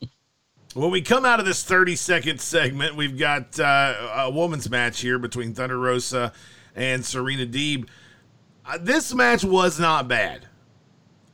[0.75, 5.01] when we come out of this 30 second segment, we've got uh, a woman's match
[5.01, 6.33] here between Thunder Rosa
[6.75, 7.89] and Serena Deeb.
[8.71, 10.47] Uh, this match was not bad.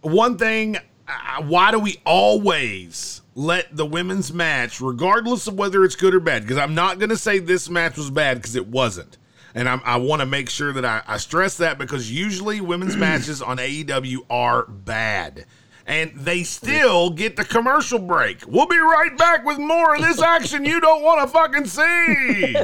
[0.01, 5.96] One thing, uh, why do we always let the women's match, regardless of whether it's
[5.96, 8.68] good or bad, because I'm not going to say this match was bad because it
[8.68, 9.18] wasn't.
[9.55, 12.96] And I'm, I want to make sure that I, I stress that because usually women's
[12.96, 15.44] matches on AEW are bad.
[15.88, 18.38] And they still get the commercial break.
[18.49, 22.57] We'll be right back with more of this action you don't want to fucking see.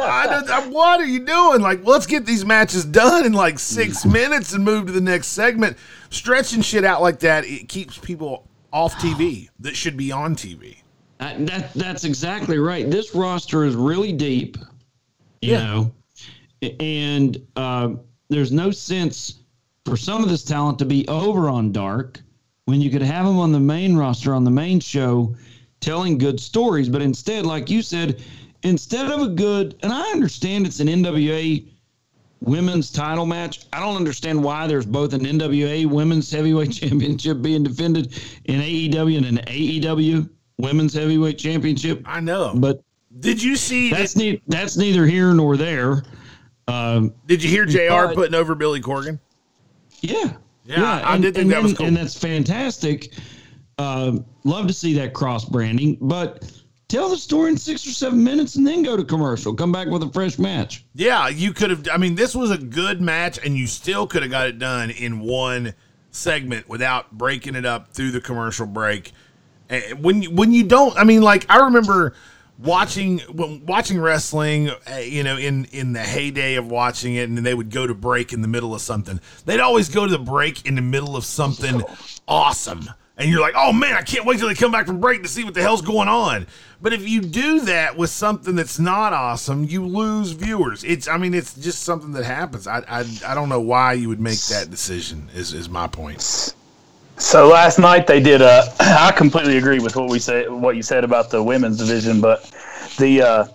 [0.00, 1.60] I I- what are you doing?
[1.60, 5.28] Like, let's get these matches done in like six minutes and move to the next
[5.28, 5.76] segment.
[6.10, 10.78] Stretching shit out like that, it keeps people off TV that should be on TV.
[11.20, 12.90] Uh, that that's exactly right.
[12.90, 14.56] This roster is really deep,
[15.40, 15.64] you Yeah.
[15.64, 15.92] know,
[16.80, 17.90] and uh,
[18.30, 19.42] there's no sense
[19.84, 22.20] for some of this talent to be over on Dark
[22.66, 25.34] when you could have them on the main roster on the main show,
[25.80, 26.88] telling good stories.
[26.88, 28.22] But instead, like you said,
[28.62, 31.66] instead of a good, and I understand it's an NWA
[32.40, 33.66] women's title match.
[33.72, 39.16] I don't understand why there's both an NWA women's heavyweight championship being defended in AEW
[39.18, 42.02] and an AEW women's heavyweight championship.
[42.06, 42.52] I know.
[42.54, 42.82] But
[43.20, 43.90] Did you see?
[43.90, 46.02] that's ne- that's neither here nor there.
[46.66, 48.06] Um, did you hear Jr.
[48.06, 49.18] but- putting over Billy Corgan?
[50.00, 50.32] yeah,
[50.64, 51.86] Yeah, I did think that was cool.
[51.86, 53.12] and that's fantastic.
[53.78, 56.50] Um, love to see that cross branding, but
[56.88, 59.52] tell the story in six or seven minutes and then go to commercial.
[59.54, 60.84] Come back with a fresh match.
[60.94, 61.88] Yeah, you could have.
[61.92, 64.90] I mean, this was a good match, and you still could have got it done
[64.90, 65.74] in one
[66.10, 69.12] segment without breaking it up through the commercial break.
[69.68, 72.14] And when you, when you don't, I mean, like I remember
[72.58, 77.54] watching watching wrestling, uh, you know, in in the heyday of watching it, and they
[77.54, 79.20] would go to break in the middle of something.
[79.44, 81.82] They'd always go to the break in the middle of something
[82.28, 82.88] awesome.
[83.16, 85.28] And you're like, oh man, I can't wait till they come back from break to
[85.28, 86.48] see what the hell's going on.
[86.82, 90.82] But if you do that with something that's not awesome, you lose viewers.
[90.82, 92.66] It's, I mean, it's just something that happens.
[92.66, 95.28] I, I, I don't know why you would make that decision.
[95.32, 96.54] Is, is my point.
[97.16, 98.42] So last night they did.
[98.42, 102.20] Uh, I completely agree with what we say, what you said about the women's division,
[102.20, 102.50] but
[102.98, 103.46] the uh,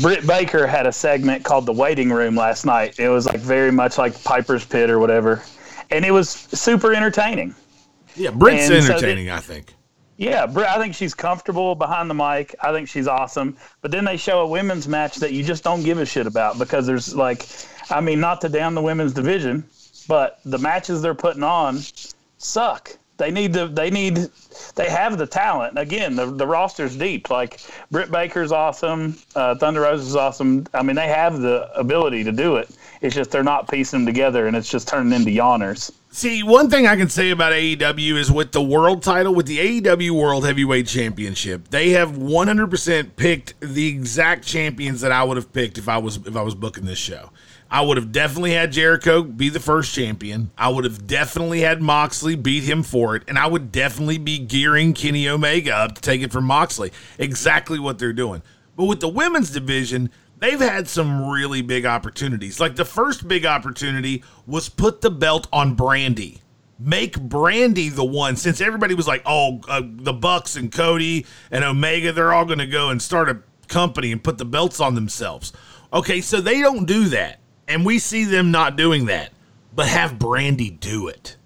[0.00, 2.98] Britt Baker had a segment called the Waiting Room last night.
[2.98, 5.42] It was like very much like Piper's Pit or whatever,
[5.90, 7.54] and it was super entertaining.
[8.16, 9.30] Yeah, Britt's And so entertaining.
[9.30, 9.74] I think.
[10.16, 12.54] Yeah, Britt, I think she's comfortable behind the mic.
[12.62, 13.56] I think she's awesome.
[13.80, 16.56] But then they show a women's match that you just don't give a shit about
[16.56, 17.48] because there's like,
[17.90, 19.64] I mean, not to down the women's division,
[20.06, 21.80] but the matches they're putting on
[22.44, 22.96] suck.
[23.16, 23.68] They need to.
[23.68, 24.28] They need.
[24.74, 25.78] They have the talent.
[25.78, 27.30] Again, the the roster's deep.
[27.30, 29.16] Like Britt Baker's awesome.
[29.36, 30.66] Uh, Thunder Rosa is awesome.
[30.74, 32.68] I mean, they have the ability to do it.
[33.02, 35.92] It's just they're not piecing them together, and it's just turning into yawners.
[36.10, 39.80] See, one thing I can say about AEW is with the world title, with the
[39.80, 45.52] AEW World Heavyweight Championship, they have 100% picked the exact champions that I would have
[45.52, 47.30] picked if I was if I was booking this show.
[47.74, 50.52] I would have definitely had Jericho be the first champion.
[50.56, 54.38] I would have definitely had Moxley beat him for it, and I would definitely be
[54.38, 56.92] gearing Kenny Omega up to take it from Moxley.
[57.18, 58.42] Exactly what they're doing.
[58.76, 62.60] But with the women's division, they've had some really big opportunities.
[62.60, 66.42] Like the first big opportunity was put the belt on Brandi.
[66.78, 71.64] Make Brandi the one, since everybody was like, oh, uh, the Bucks and Cody and
[71.64, 74.94] Omega, they're all going to go and start a company and put the belts on
[74.94, 75.52] themselves.
[75.92, 77.40] Okay, so they don't do that.
[77.66, 79.32] And we see them not doing that,
[79.74, 81.36] but have Brandi do it.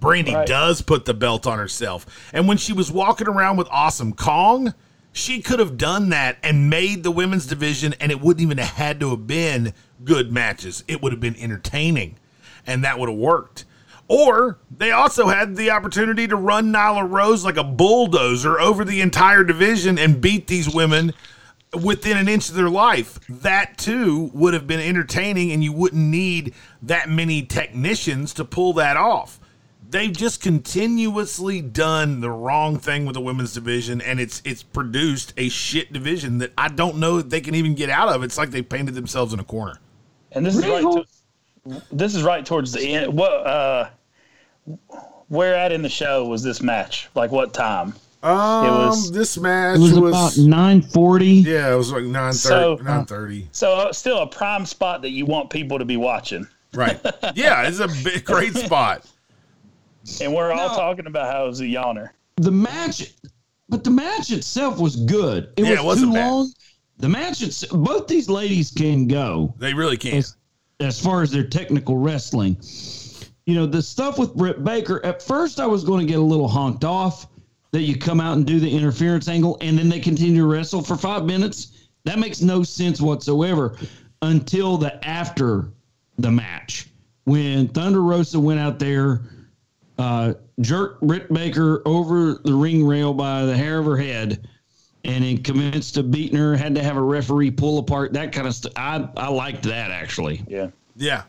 [0.00, 0.46] Brandi right.
[0.46, 2.30] does put the belt on herself.
[2.32, 4.74] And when she was walking around with Awesome Kong,
[5.12, 8.74] she could have done that and made the women's division, and it wouldn't even have
[8.76, 9.72] had to have been
[10.04, 10.84] good matches.
[10.86, 12.18] It would have been entertaining,
[12.66, 13.64] and that would have worked.
[14.08, 19.00] Or they also had the opportunity to run Nyla Rose like a bulldozer over the
[19.00, 21.12] entire division and beat these women
[21.82, 23.18] within an inch of their life.
[23.28, 28.72] That too would have been entertaining, and you wouldn't need that many technicians to pull
[28.74, 29.40] that off.
[29.88, 35.32] They've just continuously done the wrong thing with the women's division, and it's it's produced
[35.36, 38.22] a shit division that I don't know if they can even get out of.
[38.24, 39.78] It's like they painted themselves in a corner.
[40.32, 40.82] And this is right.
[40.82, 41.06] To,
[41.92, 43.12] this is right towards the end.
[43.12, 43.32] What?
[43.46, 43.90] Uh,
[45.28, 47.08] where at in the show was this match?
[47.14, 47.94] Like what time?
[48.22, 51.34] Um, it was this match it was, was about nine forty.
[51.34, 52.36] Yeah, it was like nine thirty.
[52.36, 53.48] So, nine thirty.
[53.52, 56.46] So uh, still a prime spot that you want people to be watching.
[56.74, 57.00] Right.
[57.34, 59.06] Yeah, it's a big, great spot.
[60.20, 62.10] And we're all no, talking about how it was a yawner.
[62.36, 63.12] The match,
[63.68, 65.52] but the match itself was good.
[65.56, 66.30] It yeah, was it too bad.
[66.30, 66.52] long.
[66.98, 69.54] The match itself, both these ladies can go.
[69.58, 70.14] They really can.
[70.14, 70.36] As,
[70.80, 72.56] as far as their technical wrestling,
[73.46, 75.04] you know, the stuff with Britt Baker.
[75.04, 77.26] At first, I was going to get a little honked off
[77.76, 80.80] that you come out and do the interference angle and then they continue to wrestle
[80.80, 81.88] for five minutes.
[82.04, 83.76] That makes no sense whatsoever
[84.22, 85.68] until the after
[86.18, 86.88] the match
[87.26, 89.20] when Thunder Rosa went out there,
[89.98, 94.48] uh, jerked Britt Baker over the ring rail by the hair of her head,
[95.04, 96.56] and then commenced to beating her.
[96.56, 98.72] Had to have a referee pull apart that kind of stuff.
[98.76, 100.44] I I liked that actually.
[100.48, 100.68] Yeah.
[100.94, 101.24] Yeah.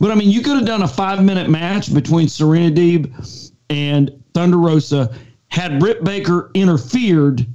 [0.00, 4.22] But I mean, you could have done a five minute match between Serena Deeb and
[4.32, 5.12] Thunder Rosa
[5.54, 7.46] had Britt Baker interfered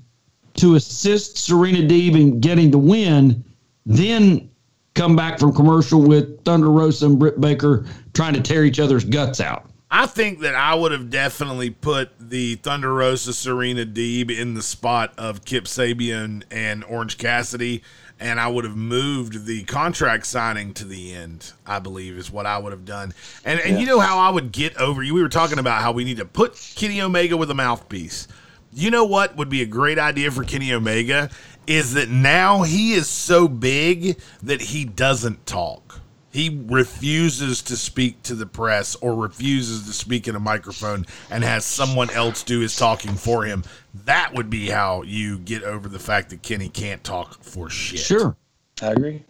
[0.53, 3.43] to assist Serena Deeb in getting the win,
[3.85, 4.49] then
[4.93, 9.03] come back from commercial with Thunder Rosa and Britt Baker trying to tear each other's
[9.03, 9.69] guts out.
[9.91, 14.61] I think that I would have definitely put the Thunder Rosa Serena Deeb in the
[14.61, 17.83] spot of Kip Sabian and Orange Cassidy
[18.19, 21.53] and I would have moved the contract signing to the end.
[21.65, 23.13] I believe is what I would have done.
[23.45, 23.79] And and yeah.
[23.79, 25.13] you know how I would get over you.
[25.13, 28.27] We were talking about how we need to put Kenny Omega with a mouthpiece.
[28.71, 31.29] You know what would be a great idea for Kenny Omega
[31.65, 35.89] is that now he is so big that he doesn't talk
[36.31, 41.43] he refuses to speak to the press or refuses to speak in a microphone and
[41.43, 43.63] has someone else do his talking for him.
[44.05, 47.99] That would be how you get over the fact that Kenny can't talk for shit.
[47.99, 48.35] Sure.
[48.81, 49.23] I agree.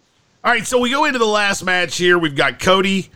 [0.44, 2.18] All right, so we go into the last match here.
[2.18, 3.10] We've got Cody.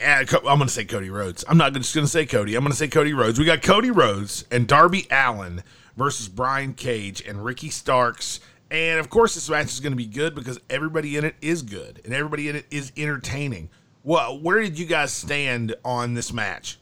[0.00, 1.44] Uh, I'm going to say Cody Rhodes.
[1.48, 2.54] I'm not just going to say Cody.
[2.54, 3.38] I'm going to say Cody Rhodes.
[3.38, 5.62] We got Cody Rhodes and Darby Allin
[5.96, 10.06] versus Brian Cage and Ricky Starks and of course, this match is going to be
[10.06, 13.68] good because everybody in it is good and everybody in it is entertaining.
[14.04, 16.78] Well, where did you guys stand on this match?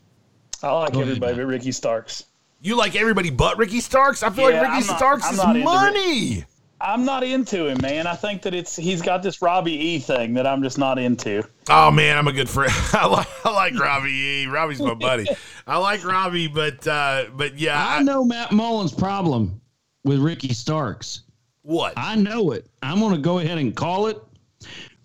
[0.62, 2.24] I like everybody but Ricky Starks.
[2.61, 4.23] You like everybody but Ricky Starks?
[4.23, 6.44] I feel yeah, like Ricky not, Starks I'm is money.
[6.81, 8.07] I'm not into him, man.
[8.07, 11.42] I think that it's he's got this Robbie E thing that I'm just not into.
[11.68, 12.73] Oh man, I'm a good friend.
[12.92, 14.47] I like, I like Robbie E.
[14.47, 15.27] Robbie's my buddy.
[15.66, 19.61] I like Robbie, but uh, but yeah, I, I know Matt Mullen's problem
[20.05, 21.23] with Ricky Starks.
[21.62, 21.94] What?
[21.97, 22.66] I know it.
[22.83, 24.18] I'm going to go ahead and call it.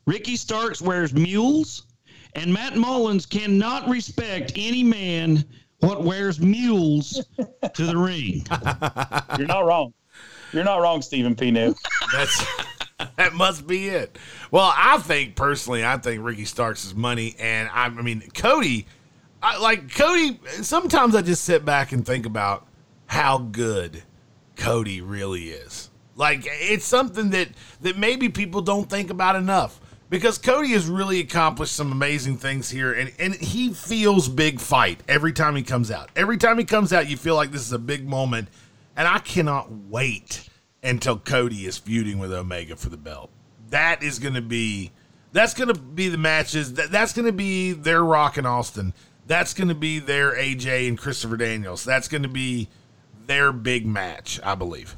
[0.08, 1.84] Ricky Starks wears mules,
[2.36, 5.44] and Matt Mullins cannot respect any man
[5.84, 7.26] what wears mules
[7.74, 8.46] to the ring.
[9.38, 9.94] You're not wrong.
[10.52, 11.52] You're not wrong, Stephen P.
[11.52, 11.76] New.
[12.12, 12.46] That's
[13.18, 14.18] that must be it.
[14.52, 18.88] Well, I think personally, I think Ricky Starks is money, and I, I mean Cody.
[19.42, 22.66] I, like Cody, sometimes I just sit back and think about
[23.08, 24.04] how good
[24.56, 25.90] Cody really is.
[26.16, 27.50] Like it's something that
[27.82, 29.82] that maybe people don't think about enough
[30.14, 35.02] because Cody has really accomplished some amazing things here, and, and he feels big fight
[35.08, 36.12] every time he comes out.
[36.16, 38.50] Every time he comes out, you feel like this is a big moment,
[38.96, 40.50] and I cannot wait
[40.84, 43.32] until Cody is feuding with Omega for the belt.
[43.72, 44.92] That is going to be
[45.32, 46.76] that's going to be the matches.
[46.76, 48.94] That, that's going to be their Rock and Austin.
[49.26, 51.84] That's going to be their AJ and Christopher Daniels.
[51.84, 52.68] That's going to be
[53.26, 54.96] their big match, I believe.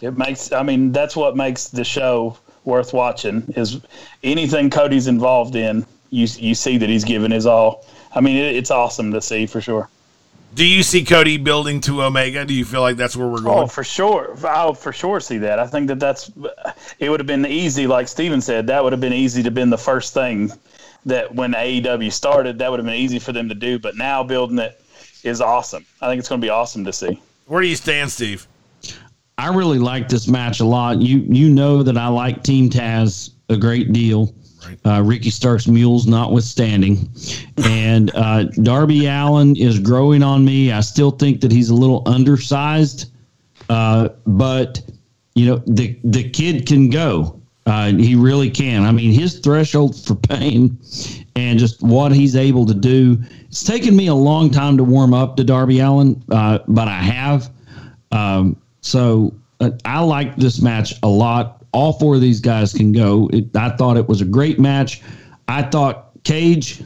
[0.00, 0.52] It makes.
[0.52, 3.52] I mean, that's what makes the show worth watching.
[3.56, 3.80] Is
[4.22, 7.86] anything Cody's involved in, you you see that he's giving his all.
[8.14, 9.88] I mean, it, it's awesome to see for sure.
[10.54, 12.44] Do you see Cody building to Omega?
[12.44, 13.58] Do you feel like that's where we're oh, going?
[13.64, 14.36] Oh, for sure.
[14.46, 15.58] I'll for sure see that.
[15.58, 16.30] I think that that's.
[16.98, 18.66] It would have been easy, like Steven said.
[18.66, 20.50] That would have been easy to been the first thing
[21.04, 23.78] that when AEW started, that would have been easy for them to do.
[23.78, 24.80] But now building it
[25.22, 25.84] is awesome.
[26.00, 27.20] I think it's going to be awesome to see.
[27.46, 28.46] Where do you stand, Steve?
[29.38, 31.00] I really like this match a lot.
[31.00, 34.34] You you know that I like Team Taz a great deal.
[34.84, 37.08] Uh, Ricky Stark's mules notwithstanding.
[37.64, 40.72] And uh, Darby Allin is growing on me.
[40.72, 43.12] I still think that he's a little undersized,
[43.68, 44.80] uh, but
[45.34, 47.40] you know the the kid can go.
[47.66, 48.84] Uh, he really can.
[48.84, 50.78] I mean, his threshold for pain
[51.34, 53.18] and just what he's able to do.
[53.48, 57.02] It's taken me a long time to warm up to Darby Allin, uh, but I
[57.02, 57.50] have.
[58.12, 58.56] Um,
[58.86, 61.64] so uh, I like this match a lot.
[61.72, 63.28] All four of these guys can go.
[63.32, 65.02] It, I thought it was a great match.
[65.48, 66.82] I thought Cage.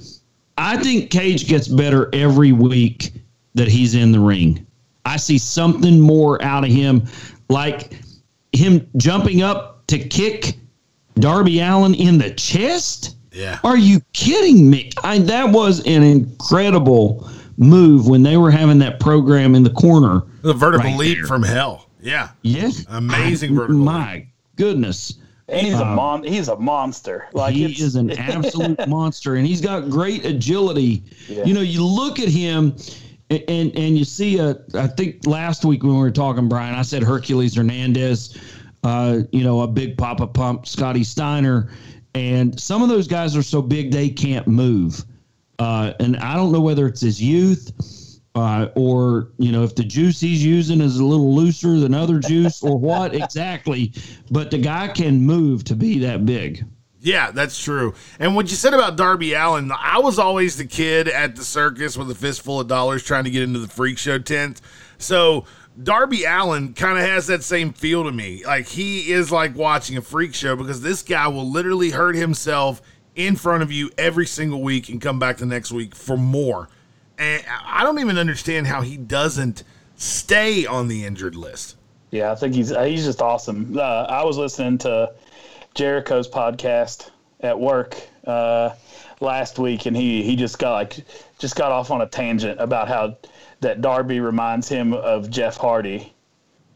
[0.58, 3.12] I think Cage gets better every week
[3.54, 4.66] that he's in the ring.
[5.04, 7.04] I see something more out of him,
[7.48, 7.94] like
[8.52, 10.56] him jumping up to kick
[11.16, 13.16] Darby Allin in the chest.
[13.32, 13.58] Yeah.
[13.64, 14.90] Are you kidding me?
[15.04, 20.22] I, that was an incredible move when they were having that program in the corner.
[20.42, 21.26] The vertical Right leap there.
[21.26, 21.86] from hell.
[22.02, 22.30] Yeah.
[22.42, 22.84] Yes.
[22.88, 23.84] Amazing I- vertical leap.
[23.84, 24.26] My
[24.56, 25.14] goodness.
[25.48, 26.22] And he's a mon.
[26.22, 27.26] He's a monster.
[27.32, 31.02] Like he is an absolute monster and he's got great agility.
[31.28, 31.44] Yeah.
[31.44, 32.76] You know, you look at him
[33.30, 36.76] and, and and you see a I think last week when we were talking Brian,
[36.76, 38.38] I said Hercules Hernandez,
[38.84, 41.68] uh, you know, a big Poppa Pump, Scotty Steiner,
[42.14, 45.04] and some of those guys are so big they can't move.
[45.58, 47.72] Uh, and I don't know whether it's his youth
[48.34, 52.18] uh, or you know if the juice he's using is a little looser than other
[52.18, 53.92] juice or what exactly.
[54.30, 56.64] But the guy can move to be that big.
[57.02, 57.94] Yeah, that's true.
[58.18, 61.96] And what you said about Darby Allin, I was always the kid at the circus
[61.96, 64.60] with a fistful of dollars trying to get into the freak show tent.
[64.98, 65.46] So
[65.82, 68.44] Darby Allin kind of has that same feel to me.
[68.44, 72.82] Like he is like watching a freak show because this guy will literally hurt himself
[73.16, 76.68] in front of you every single week and come back the next week for more.
[77.20, 79.62] And I don't even understand how he doesn't
[79.96, 81.76] stay on the injured list.
[82.10, 83.76] Yeah, I think he's he's just awesome.
[83.76, 85.12] Uh, I was listening to
[85.74, 87.10] Jericho's podcast
[87.40, 87.94] at work
[88.26, 88.70] uh,
[89.20, 91.04] last week, and he he just got like
[91.38, 93.18] just got off on a tangent about how
[93.60, 96.14] that Darby reminds him of Jeff Hardy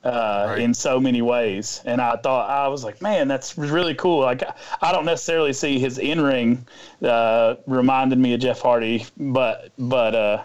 [0.04, 0.58] uh, Right.
[0.60, 1.80] in so many ways.
[1.84, 4.20] And I thought I was like, man, that's really cool.
[4.20, 4.42] Like
[4.82, 6.66] I don't necessarily see his in ring
[7.02, 10.42] uh, reminding me of Jeff Hardy, but but uh,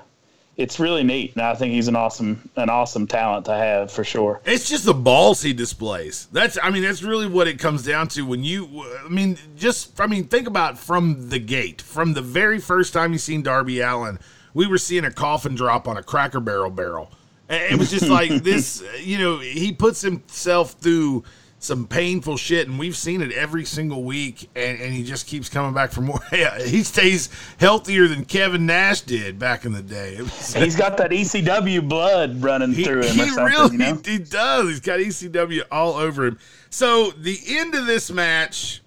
[0.58, 4.04] it's really neat, and I think he's an awesome an awesome talent to have for
[4.04, 4.42] sure.
[4.46, 6.28] It's just the balls he displays.
[6.34, 8.24] That's, I mean, that's really what it comes down to.
[8.26, 12.60] When you, I mean, just, I mean, think about from the gate, from the very
[12.60, 14.20] first time you seen Darby Allin,
[14.54, 17.10] we were seeing a coffin drop on a Cracker Barrel barrel.
[17.50, 21.24] And it was just like this, you know, he puts himself through
[21.62, 25.50] some painful shit, and we've seen it every single week, and, and he just keeps
[25.50, 26.22] coming back for more.
[26.32, 27.28] Yeah, he stays
[27.60, 30.22] healthier than Kevin Nash did back in the day.
[30.22, 33.46] Was- He's got that ECW blood running he, through him he or something.
[33.46, 34.02] really you know?
[34.06, 34.70] he does.
[34.70, 36.40] He's got ECW all over him.
[36.70, 38.82] So the end of this match,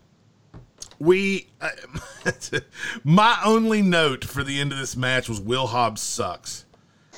[0.99, 1.69] we uh,
[3.05, 6.65] my only note for the end of this match was Will Hobbs sucks,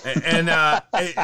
[0.05, 0.81] and, uh,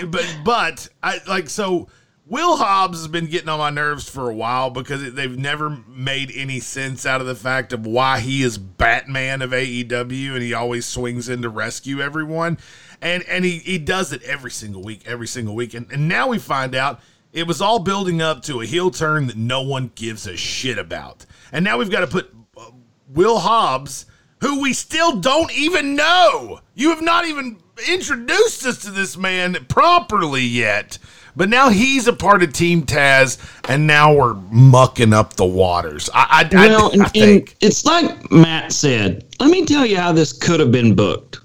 [0.06, 1.88] but but I like so.
[2.26, 6.30] Will Hobbs has been getting on my nerves for a while because they've never made
[6.32, 10.54] any sense out of the fact of why he is Batman of AEW and he
[10.54, 12.58] always swings in to rescue everyone.
[13.02, 15.74] And and he, he does it every single week, every single week.
[15.74, 17.00] And, and now we find out
[17.32, 20.78] it was all building up to a heel turn that no one gives a shit
[20.78, 21.26] about.
[21.50, 22.70] And now we've got to put uh,
[23.08, 24.06] Will Hobbs,
[24.40, 26.60] who we still don't even know.
[26.74, 27.58] You have not even
[27.88, 30.98] introduced us to this man properly yet.
[31.36, 36.10] But now he's a part of Team Taz, and now we're mucking up the waters.
[36.12, 37.56] I, I, Well, I, I think.
[37.60, 39.24] it's like Matt said.
[39.38, 41.38] Let me tell you how this could have been booked.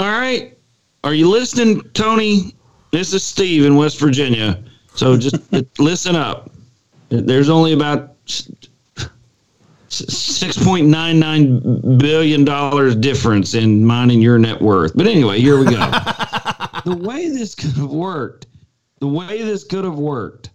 [0.00, 0.56] All right,
[1.02, 2.54] are you listening, Tony?
[2.92, 4.62] This is Steve in West Virginia.
[4.94, 5.36] So just
[5.80, 6.52] listen up.
[7.08, 8.14] There's only about
[9.94, 14.96] Six point nine nine billion dollars difference in mine and your net worth.
[14.96, 15.70] But anyway, here we go.
[16.84, 18.46] the way this could have worked,
[18.98, 20.50] the way this could have worked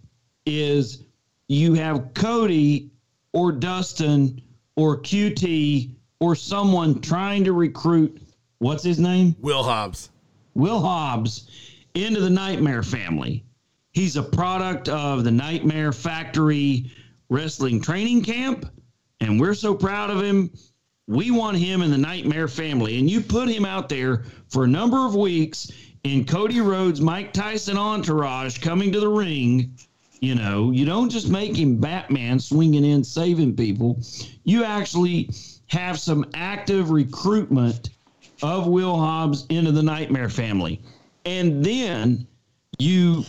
[0.46, 1.04] is
[1.48, 2.90] you have Cody
[3.32, 4.40] or Dustin
[4.76, 8.20] or QT or someone trying to recruit
[8.58, 9.34] what's his name?
[9.40, 10.10] Will Hobbs.
[10.54, 11.48] Will Hobbs
[11.94, 13.44] into the Nightmare family.
[13.92, 16.92] He's a product of the Nightmare Factory
[17.28, 18.70] Wrestling Training Camp
[19.20, 20.50] and we're so proud of him.
[21.06, 22.98] We want him in the Nightmare family.
[22.98, 25.70] And you put him out there for a number of weeks
[26.04, 29.76] in Cody Rhodes, Mike Tyson entourage coming to the ring.
[30.20, 33.98] You know, you don't just make him Batman swinging in, saving people.
[34.44, 35.30] You actually
[35.66, 37.90] have some active recruitment
[38.42, 40.80] of Will Hobbs into the Nightmare family.
[41.24, 42.26] And then
[42.78, 43.24] you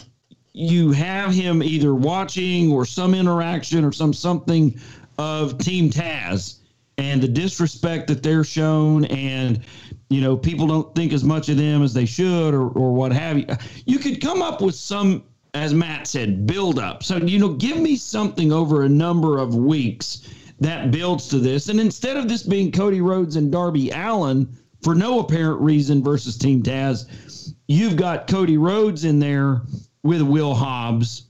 [0.54, 4.80] you have him either watching or some interaction or some something
[5.22, 6.58] of Team Taz
[6.98, 9.62] and the disrespect that they're shown and
[10.10, 13.14] you know people don't think as much of them as they should or, or what
[13.14, 13.46] have you.
[13.86, 17.04] You could come up with some as matt said build up.
[17.04, 20.28] So you know give me something over a number of weeks
[20.60, 21.70] that builds to this.
[21.70, 24.50] And instead of this being cody rhodes and darby allin
[24.82, 29.62] for no apparent reason versus team taz you've got cody rhodes in there
[30.04, 31.28] with will hobbs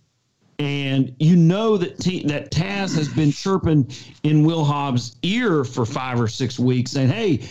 [0.62, 3.92] and you know that T- that Taz has been chirping
[4.22, 7.42] in Will Hobbs' ear for five or six weeks, saying, "Hey,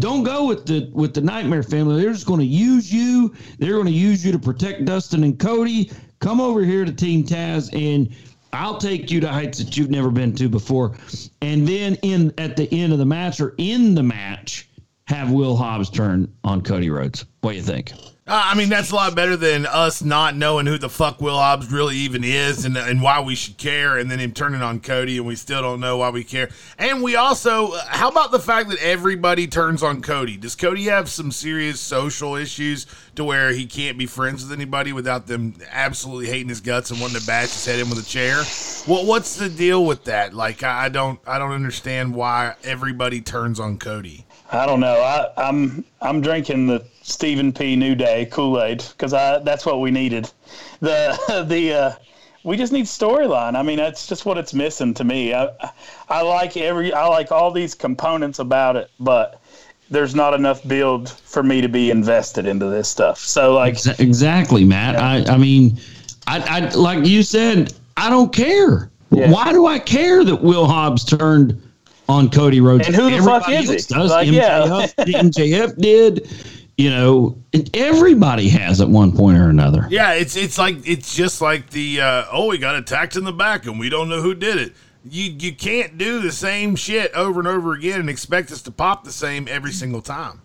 [0.00, 2.02] don't go with the with the Nightmare family.
[2.02, 3.32] They're just going to use you.
[3.60, 5.92] They're going to use you to protect Dustin and Cody.
[6.18, 8.12] Come over here to Team Taz, and
[8.52, 10.96] I'll take you to heights that you've never been to before."
[11.42, 14.68] And then in at the end of the match or in the match,
[15.06, 17.26] have Will Hobbs turn on Cody Rhodes.
[17.42, 17.92] What do you think?
[18.28, 21.38] Uh, I mean, that's a lot better than us not knowing who the fuck Will
[21.38, 24.80] Hobbs really even is and, and why we should care, and then him turning on
[24.80, 26.48] Cody, and we still don't know why we care.
[26.76, 30.36] And we also, uh, how about the fact that everybody turns on Cody?
[30.36, 34.92] Does Cody have some serious social issues to where he can't be friends with anybody
[34.92, 38.04] without them absolutely hating his guts and wanting to bash his head in with a
[38.04, 38.42] chair?
[38.88, 40.34] Well, what's the deal with that?
[40.34, 44.25] Like, I don't, I don't understand why everybody turns on Cody.
[44.52, 45.00] I don't know.
[45.00, 47.76] I, I'm I'm drinking the Stephen P.
[47.76, 50.30] New Day Kool Aid because I that's what we needed.
[50.80, 51.92] The the uh,
[52.44, 53.56] we just need storyline.
[53.56, 55.34] I mean, that's just what it's missing to me.
[55.34, 55.48] I
[56.08, 59.40] I like every I like all these components about it, but
[59.90, 63.18] there's not enough build for me to be invested into this stuff.
[63.18, 64.94] So like exactly, Matt.
[64.94, 65.32] Yeah.
[65.32, 65.78] I I mean,
[66.26, 68.90] I, I like you said, I don't care.
[69.10, 69.30] Yeah.
[69.30, 71.60] Why do I care that Will Hobbs turned?
[72.08, 72.86] On Cody Rhodes.
[72.86, 73.94] And who the Everybody fuck is he?
[73.94, 74.10] Does.
[74.10, 75.20] Like, MJF, yeah.
[75.22, 76.30] MJF did.
[76.76, 79.86] You know, and everybody has at one point or another.
[79.88, 83.32] Yeah, it's it's like it's just like the uh, oh, we got attacked in the
[83.32, 84.74] back and we don't know who did it.
[85.02, 88.70] You you can't do the same shit over and over again and expect us to
[88.70, 90.42] pop the same every single time.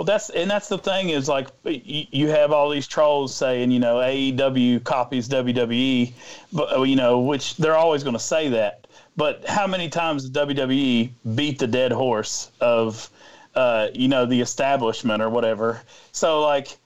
[0.00, 3.70] Well, that's and that's the thing is like you, you have all these trolls saying
[3.70, 6.12] you know AEW copies WWE,
[6.52, 8.79] but you know which they're always going to say that.
[9.20, 13.10] But how many times did WWE beat the dead horse of,
[13.54, 15.82] uh, you know, the establishment or whatever?
[16.10, 16.78] So like,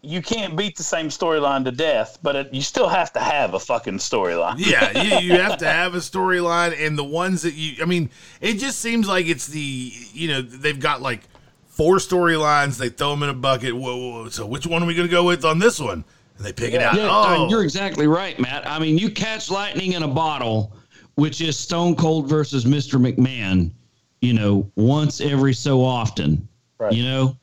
[0.00, 3.54] you can't beat the same storyline to death, but it, you still have to have
[3.54, 4.54] a fucking storyline.
[4.58, 8.10] yeah, you, you have to have a storyline, and the ones that you, I mean,
[8.40, 11.22] it just seems like it's the, you know, they've got like
[11.66, 13.74] four storylines, they throw them in a bucket.
[13.74, 16.04] Whoa, whoa, whoa, so which one are we going to go with on this one?
[16.36, 16.94] And they pick yeah, it out.
[16.94, 17.48] Yeah, oh.
[17.48, 18.68] you're exactly right, Matt.
[18.68, 20.72] I mean, you catch lightning in a bottle
[21.16, 23.00] which is Stone Cold versus Mr.
[23.00, 23.72] McMahon,
[24.20, 26.46] you know, once every so often,
[26.78, 26.92] right.
[26.92, 27.36] you know,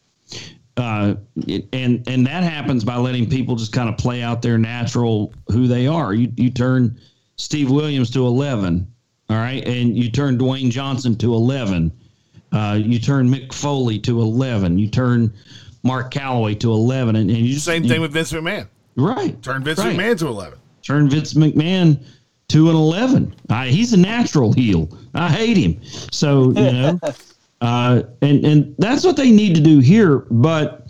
[0.77, 1.15] uh,
[1.71, 5.67] and and that happens by letting people just kind of play out their natural who
[5.67, 6.13] they are.
[6.13, 6.99] You you turn
[7.35, 8.87] Steve Williams to eleven,
[9.29, 11.91] all right, and you turn Dwayne Johnson to eleven.
[12.51, 14.79] Uh, you turn Mick Foley to eleven.
[14.79, 15.33] You turn
[15.83, 18.67] Mark Calaway to eleven, and, and you just, same you, thing with Vince McMahon.
[18.95, 19.39] Right.
[19.43, 19.95] Turn Vince right.
[19.95, 20.59] McMahon to eleven.
[20.83, 22.03] Turn Vince McMahon
[22.53, 23.35] two and eleven.
[23.49, 24.87] Uh, he's a natural heel.
[25.15, 25.83] I hate him.
[26.11, 26.99] So you know,
[27.61, 30.19] uh, and and that's what they need to do here.
[30.29, 30.87] But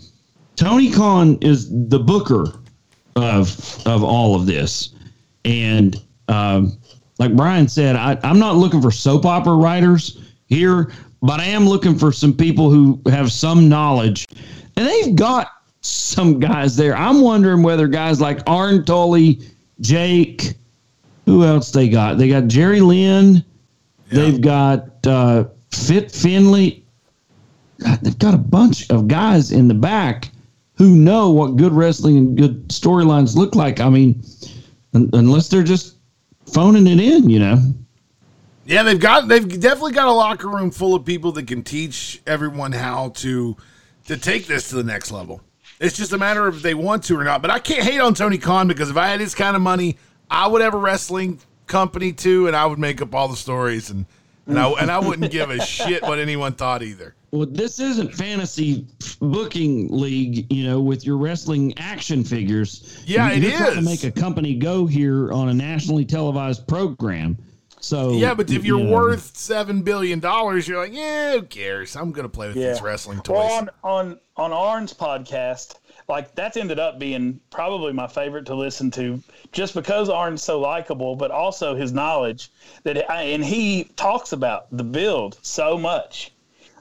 [0.56, 2.52] Tony Khan is the booker
[3.16, 4.90] of of all of this,
[5.46, 5.96] and
[6.28, 6.78] um,
[7.18, 10.92] like Brian said, I, I'm not looking for soap opera writers here,
[11.22, 14.28] but I am looking for some people who have some knowledge,
[14.76, 15.48] and they've got
[15.80, 16.94] some guys there.
[16.94, 19.40] I'm wondering whether guys like Arn Tully,
[19.80, 20.56] Jake,
[21.24, 22.18] who else they got?
[22.18, 23.34] They got Jerry Lynn.
[23.34, 23.42] Yeah.
[24.10, 26.82] They've got uh, Fit Finlay.
[27.80, 30.30] God, they've got a bunch of guys in the back
[30.76, 33.80] who know what good wrestling and good storylines look like.
[33.80, 34.22] I mean,
[34.94, 35.96] un- unless they're just
[36.52, 37.58] phoning it in, you know.
[38.66, 42.22] Yeah, they've got they've definitely got a locker room full of people that can teach
[42.26, 43.56] everyone how to
[44.06, 45.42] to take this to the next level.
[45.80, 47.42] It's just a matter of if they want to or not.
[47.42, 49.98] But I can't hate on Tony Khan because if I had his kind of money,
[50.34, 53.90] I would have a wrestling company too, and I would make up all the stories
[53.90, 54.06] and
[54.46, 57.14] and I and I wouldn't give a shit what anyone thought either.
[57.30, 58.86] Well, this isn't fantasy
[59.20, 63.02] booking league, you know, with your wrestling action figures.
[63.06, 67.38] Yeah, it You're trying to make a company go here on a nationally televised program.
[67.80, 71.42] So Yeah, but if you're you know, worth seven billion dollars, you're like, yeah, who
[71.42, 71.96] cares?
[71.96, 73.36] I'm gonna play with these wrestling toys.
[73.36, 75.74] Well, on on on Arn's podcast,
[76.08, 80.60] like that's ended up being probably my favorite to listen to, just because Arn's so
[80.60, 82.50] likable, but also his knowledge
[82.82, 86.32] that, and he talks about the build so much.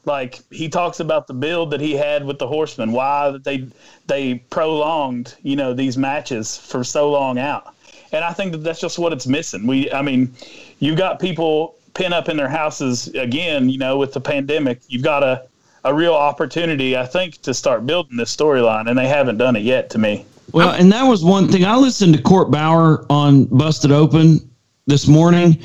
[0.06, 3.68] Like he talks about the build that he had with the Horsemen, why they
[4.08, 7.74] they prolonged, you know, these matches for so long out,
[8.12, 9.66] and I think that that's just what it's missing.
[9.66, 10.34] We, I mean,
[10.80, 14.82] you've got people pin up in their houses again, you know, with the pandemic.
[14.90, 15.46] You've got a
[15.84, 19.64] a real opportunity, I think, to start building this storyline, and they haven't done it
[19.64, 20.26] yet to me.
[20.52, 21.66] Well, and that was one thing.
[21.66, 24.40] I listened to Court Bauer on Busted Open
[24.88, 25.60] this morning.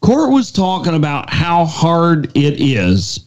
[0.00, 3.26] Court was talking about how hard it is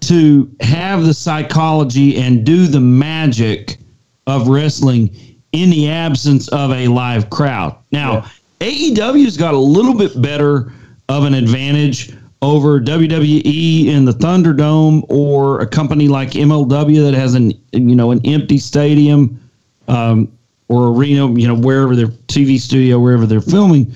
[0.00, 3.78] to have the psychology and do the magic
[4.26, 5.14] of wrestling
[5.52, 7.76] in the absence of a live crowd.
[7.92, 8.30] Now,
[8.60, 10.72] AEW's got a little bit better
[11.08, 12.12] of an advantage
[12.46, 18.12] over WWE in the Thunderdome or a company like MLW that has an you know
[18.12, 19.40] an empty stadium
[19.88, 20.30] um,
[20.68, 23.92] or arena, you know, wherever their TV studio, wherever they're filming.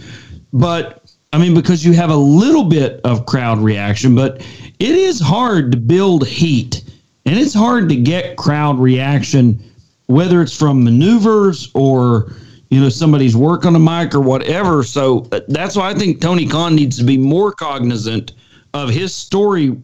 [0.52, 4.40] But I mean, because you have a little bit of crowd reaction, but
[4.80, 6.82] it is hard to build heat
[7.26, 9.62] and it's hard to get crowd reaction,
[10.06, 12.32] whether it's from maneuvers or,
[12.70, 14.82] you know, somebody's work on a mic or whatever.
[14.82, 18.32] So uh, that's why I think Tony Khan needs to be more cognizant
[18.72, 19.76] of his story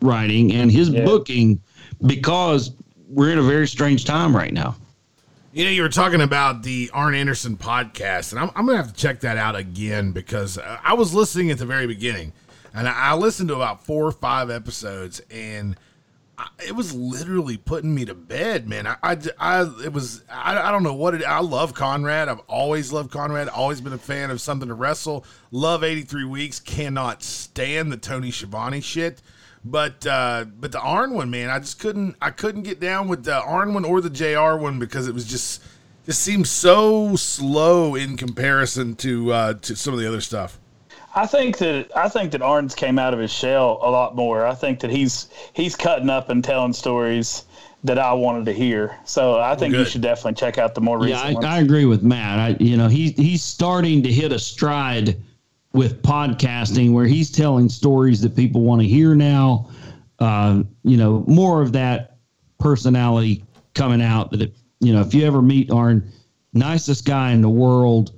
[0.00, 1.60] writing and his booking
[2.06, 2.72] because
[3.08, 4.76] we're in a very strange time right now.
[5.52, 8.84] You know, you were talking about the Arn Anderson podcast, and I'm, I'm going to
[8.84, 12.32] have to check that out again because uh, I was listening at the very beginning,
[12.72, 15.74] and I, I listened to about four or five episodes, and
[16.64, 18.86] It was literally putting me to bed, man.
[18.86, 22.28] I, I, I it was, I, I don't know what it, I love Conrad.
[22.28, 25.24] I've always loved Conrad, always been a fan of something to wrestle.
[25.50, 29.20] Love 83 Weeks, cannot stand the Tony Schiavone shit.
[29.64, 33.24] But uh, but the Arn one, man, I just couldn't I couldn't get down with
[33.24, 35.62] the Arn one or the JR one because it was just
[36.06, 40.58] just seemed so slow in comparison to uh, to some of the other stuff.
[41.14, 44.46] I think that I think that Arns came out of his shell a lot more.
[44.46, 47.44] I think that he's he's cutting up and telling stories
[47.84, 48.96] that I wanted to hear.
[49.04, 51.46] So I think you should definitely check out the more Yeah, recent ones.
[51.46, 52.38] I, I agree with Matt.
[52.38, 55.16] I, you know, he he's starting to hit a stride
[55.72, 59.70] with podcasting where he's telling stories that people want to hear now.
[60.18, 62.16] Uh, you know, more of that
[62.58, 63.44] personality
[63.74, 64.30] coming out.
[64.32, 66.10] That it, you know, if you ever meet Arn,
[66.52, 68.12] nicest guy in the world,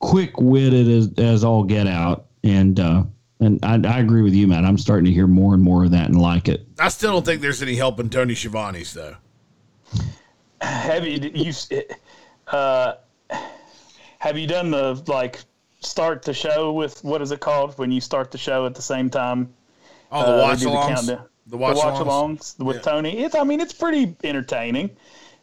[0.00, 3.02] quick witted as as all get out, and uh,
[3.40, 4.64] and I, I agree with you, Matt.
[4.64, 6.64] I'm starting to hear more and more of that and like it.
[6.78, 9.16] I still don't think there's any help in Tony Schiavone's though.
[10.60, 11.52] have you you
[12.48, 12.94] uh,
[14.18, 15.40] have you done the like
[15.80, 18.82] start the show with what is it called when you start the show at the
[18.82, 19.52] same time?
[20.12, 21.06] Oh, the Uh, watch they do the alongs,
[21.46, 22.56] the watch the watch alongs.
[22.56, 22.82] alongs with Yeah.
[22.82, 23.18] Tony.
[23.18, 24.90] It's I mean it's pretty entertaining.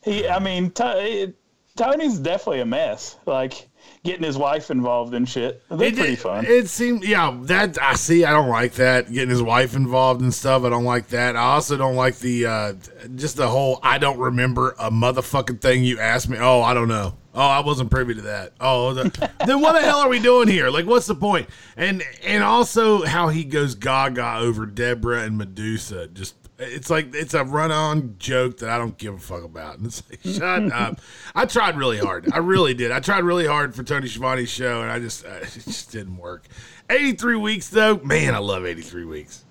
[0.04, 1.34] He I mean To-
[1.76, 3.18] Tony's definitely a mess.
[3.26, 3.68] Like
[4.03, 5.63] getting his wife involved in shit.
[5.69, 6.45] They're It, pretty it, fun.
[6.45, 8.25] it seemed, yeah, that I see.
[8.25, 10.63] I don't like that getting his wife involved and stuff.
[10.63, 11.36] I don't like that.
[11.36, 12.73] I also don't like the uh,
[13.15, 13.79] just the whole.
[13.84, 16.38] I don't remember a motherfucking thing you asked me.
[16.39, 17.15] Oh, I don't know.
[17.34, 18.51] Oh, I wasn't privy to that.
[18.59, 20.69] Oh, the, then what the hell are we doing here?
[20.69, 21.47] Like, what's the point?
[21.77, 26.07] And and also how he goes gaga over Deborah and Medusa.
[26.07, 29.78] Just it's like it's a run-on joke that I don't give a fuck about.
[29.78, 30.99] And it's like, shut up.
[31.36, 32.30] I tried really hard.
[32.34, 32.91] I really did.
[32.91, 36.18] I tried really hard for Tony Schiavone's show, and I just uh, it just didn't
[36.18, 36.45] work.
[36.89, 39.45] 83 weeks though, man, I love 83 weeks.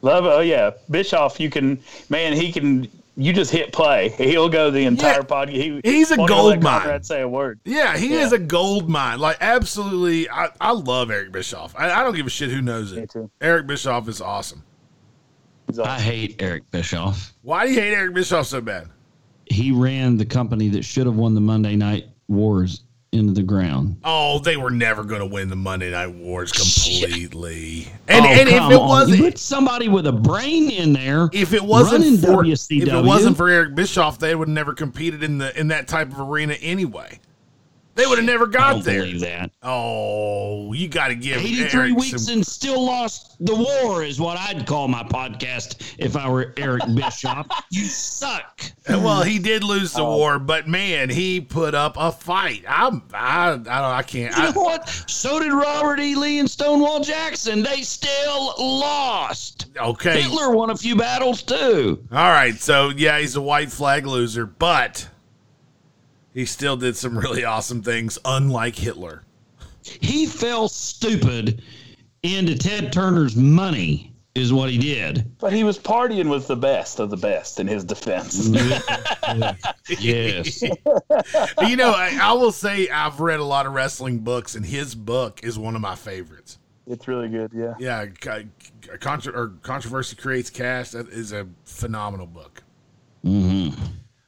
[0.00, 0.70] Love oh yeah.
[0.90, 1.78] Bischoff you can
[2.08, 4.08] man, he can you just hit play.
[4.08, 5.20] He'll go the entire Yeah.
[5.20, 5.50] podcast.
[5.50, 6.80] He, He's a gold mine.
[6.80, 7.60] Conrad say a word.
[7.66, 8.24] Yeah, he Yeah.
[8.24, 9.18] is a gold mine.
[9.18, 11.74] Like absolutely, I, I love Eric Bischoff.
[11.78, 13.12] I, I don't give a shit who knows it.
[13.42, 14.62] Eric Bischoff is awesome.
[15.72, 17.32] He's I hate Eric Bischoff.
[17.42, 18.88] Why do you hate Eric Bischoff so bad?
[19.46, 23.96] He ran the company that should have won the Monday Night Wars into the ground.
[24.04, 27.88] Oh, they were never going to win the Monday Night Wars completely.
[28.08, 28.88] And Oh, and if it on.
[28.88, 32.88] wasn't, You put somebody with a brain in there, if it wasn't for WCW, if
[32.88, 36.20] it wasn't for Eric Bischoff, they would never competed in the in that type of
[36.20, 37.18] arena anyway.
[37.94, 39.00] They would have never I got don't there.
[39.00, 39.50] believe that.
[39.62, 44.18] Oh, you got to give 83 Eric weeks some- and still lost the war is
[44.20, 47.46] what I'd call my podcast if I were Eric Bischoff.
[47.70, 48.62] you suck.
[48.88, 50.16] Well, he did lose the oh.
[50.16, 52.64] war, but man, he put up a fight.
[52.66, 54.34] I'm, I, I don't, I can't.
[54.36, 54.88] You I, know what?
[55.06, 56.14] So did Robert E.
[56.14, 57.62] Lee and Stonewall Jackson.
[57.62, 59.66] They still lost.
[59.76, 62.02] okay, Hitler won a few battles too.
[62.10, 62.54] all right.
[62.54, 65.08] So yeah, he's a white flag loser, but
[66.34, 69.22] he still did some really awesome things, unlike Hitler.
[69.82, 71.62] He fell stupid
[72.22, 75.36] into Ted Turner's money, is what he did.
[75.38, 78.48] But he was partying with the best of the best in his defense.
[80.00, 80.62] yes.
[80.62, 84.94] you know, I, I will say I've read a lot of wrestling books, and his
[84.94, 86.58] book is one of my favorites.
[86.86, 87.74] It's really good, yeah.
[87.78, 88.44] Yeah, co-
[89.00, 90.90] contra- or controversy creates cash.
[90.90, 92.62] That is a phenomenal book.
[93.24, 93.84] Mm-hmm.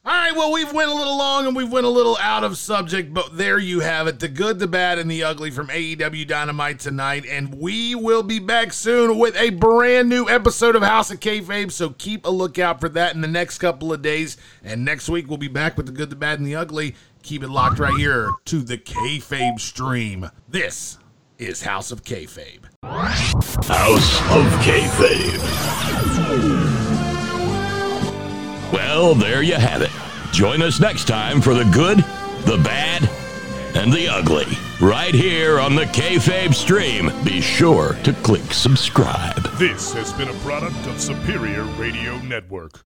[0.07, 2.59] All right, well, we've went a little long and we've went a little out of
[2.59, 4.19] subject, but there you have it.
[4.19, 7.25] The good, the bad, and the ugly from AEW Dynamite tonight.
[7.27, 11.71] And we will be back soon with a brand new episode of House of Kayfabe,
[11.71, 14.37] so keep a lookout for that in the next couple of days.
[14.63, 16.93] And next week, we'll be back with the good, the bad, and the ugly.
[17.23, 20.29] Keep it locked right here to the Kayfabe stream.
[20.47, 20.99] This
[21.39, 22.65] is House of Kayfabe.
[22.83, 25.41] House of Kayfabe.
[28.97, 29.91] Well, there you have it.
[30.31, 31.97] Join us next time for the good,
[32.45, 33.03] the bad,
[33.75, 34.45] and the ugly.
[34.79, 37.11] Right here on the Kayfabe stream.
[37.25, 39.43] Be sure to click subscribe.
[39.57, 42.85] This has been a product of Superior Radio Network.